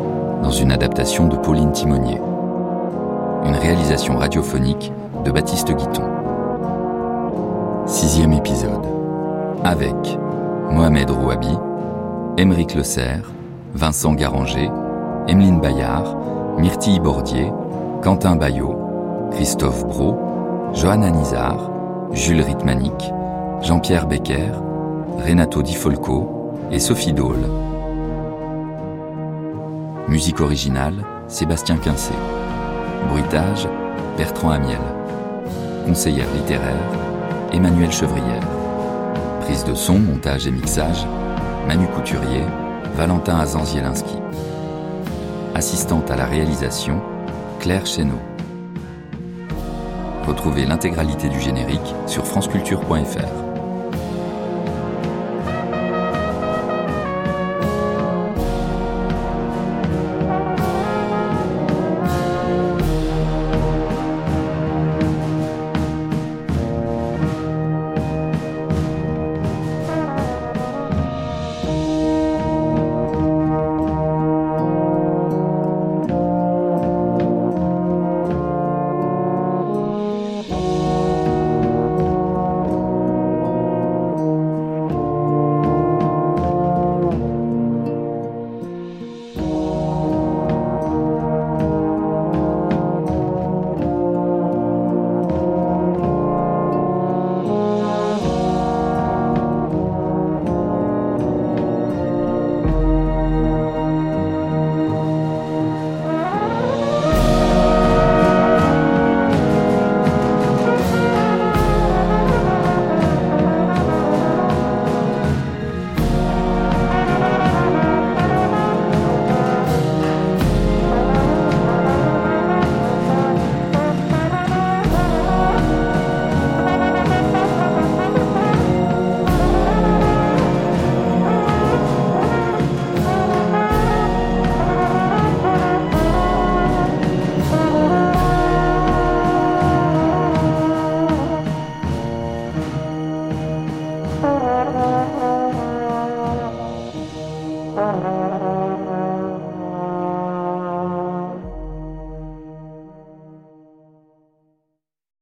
dans 0.44 0.52
une 0.52 0.72
adaptation 0.72 1.28
de 1.28 1.38
Pauline 1.38 1.72
Timonier. 1.72 2.20
Une 3.46 3.56
réalisation 3.56 4.18
radiophonique 4.18 4.92
de 5.24 5.32
Baptiste 5.32 5.72
Guiton. 5.72 6.04
Sixième 7.86 8.34
épisode. 8.34 8.86
Avec 9.64 9.96
Mohamed 10.72 11.10
Rouabi, 11.10 11.58
Émeric 12.38 12.76
Le 12.76 12.84
Vincent 13.74 14.14
Garanger, 14.14 14.70
Emeline 15.28 15.60
Bayard, 15.60 16.16
Myrtille 16.58 17.00
Bordier, 17.00 17.52
Quentin 18.02 18.36
Bayot, 18.36 19.30
Christophe 19.32 19.86
Bro, 19.86 20.72
Johanna 20.74 21.12
Nizar, 21.12 21.72
Jules 22.12 22.42
Ritmanik, 22.42 23.12
Jean-Pierre 23.62 24.08
Becker, 24.08 24.52
Renato 25.26 25.62
Di 25.62 25.74
Folco 25.74 26.45
et 26.72 26.80
Sophie 26.80 27.14
Dole. 27.14 27.48
Musique 30.08 30.42
originale, 30.42 30.96
Sébastien 31.28 31.78
Quincé. 31.78 32.14
Bruitage, 33.10 33.68
Bertrand 34.18 34.52
Amiel. 34.52 34.80
Conseillère 35.86 36.28
littéraire, 36.36 36.76
Emmanuel 37.52 37.92
Chevrière. 37.92 38.44
Prise 39.42 39.64
de 39.64 39.76
son, 39.76 40.00
montage 40.00 40.48
et 40.48 40.52
mixage, 40.52 41.06
Manu 41.68 41.88
Couturier, 41.88 42.44
Valentin 42.96 43.40
Azanzielinski. 43.40 44.18
Assistante 45.54 46.10
à 46.10 46.16
la 46.16 46.26
réalisation, 46.26 47.02
Claire 47.60 47.86
Chéneau. 47.86 48.20
Retrouvez 50.28 50.66
l'intégralité 50.66 51.30
du 51.30 51.40
générique 51.40 51.94
sur 52.08 52.26
franceculture.fr. 52.26 53.45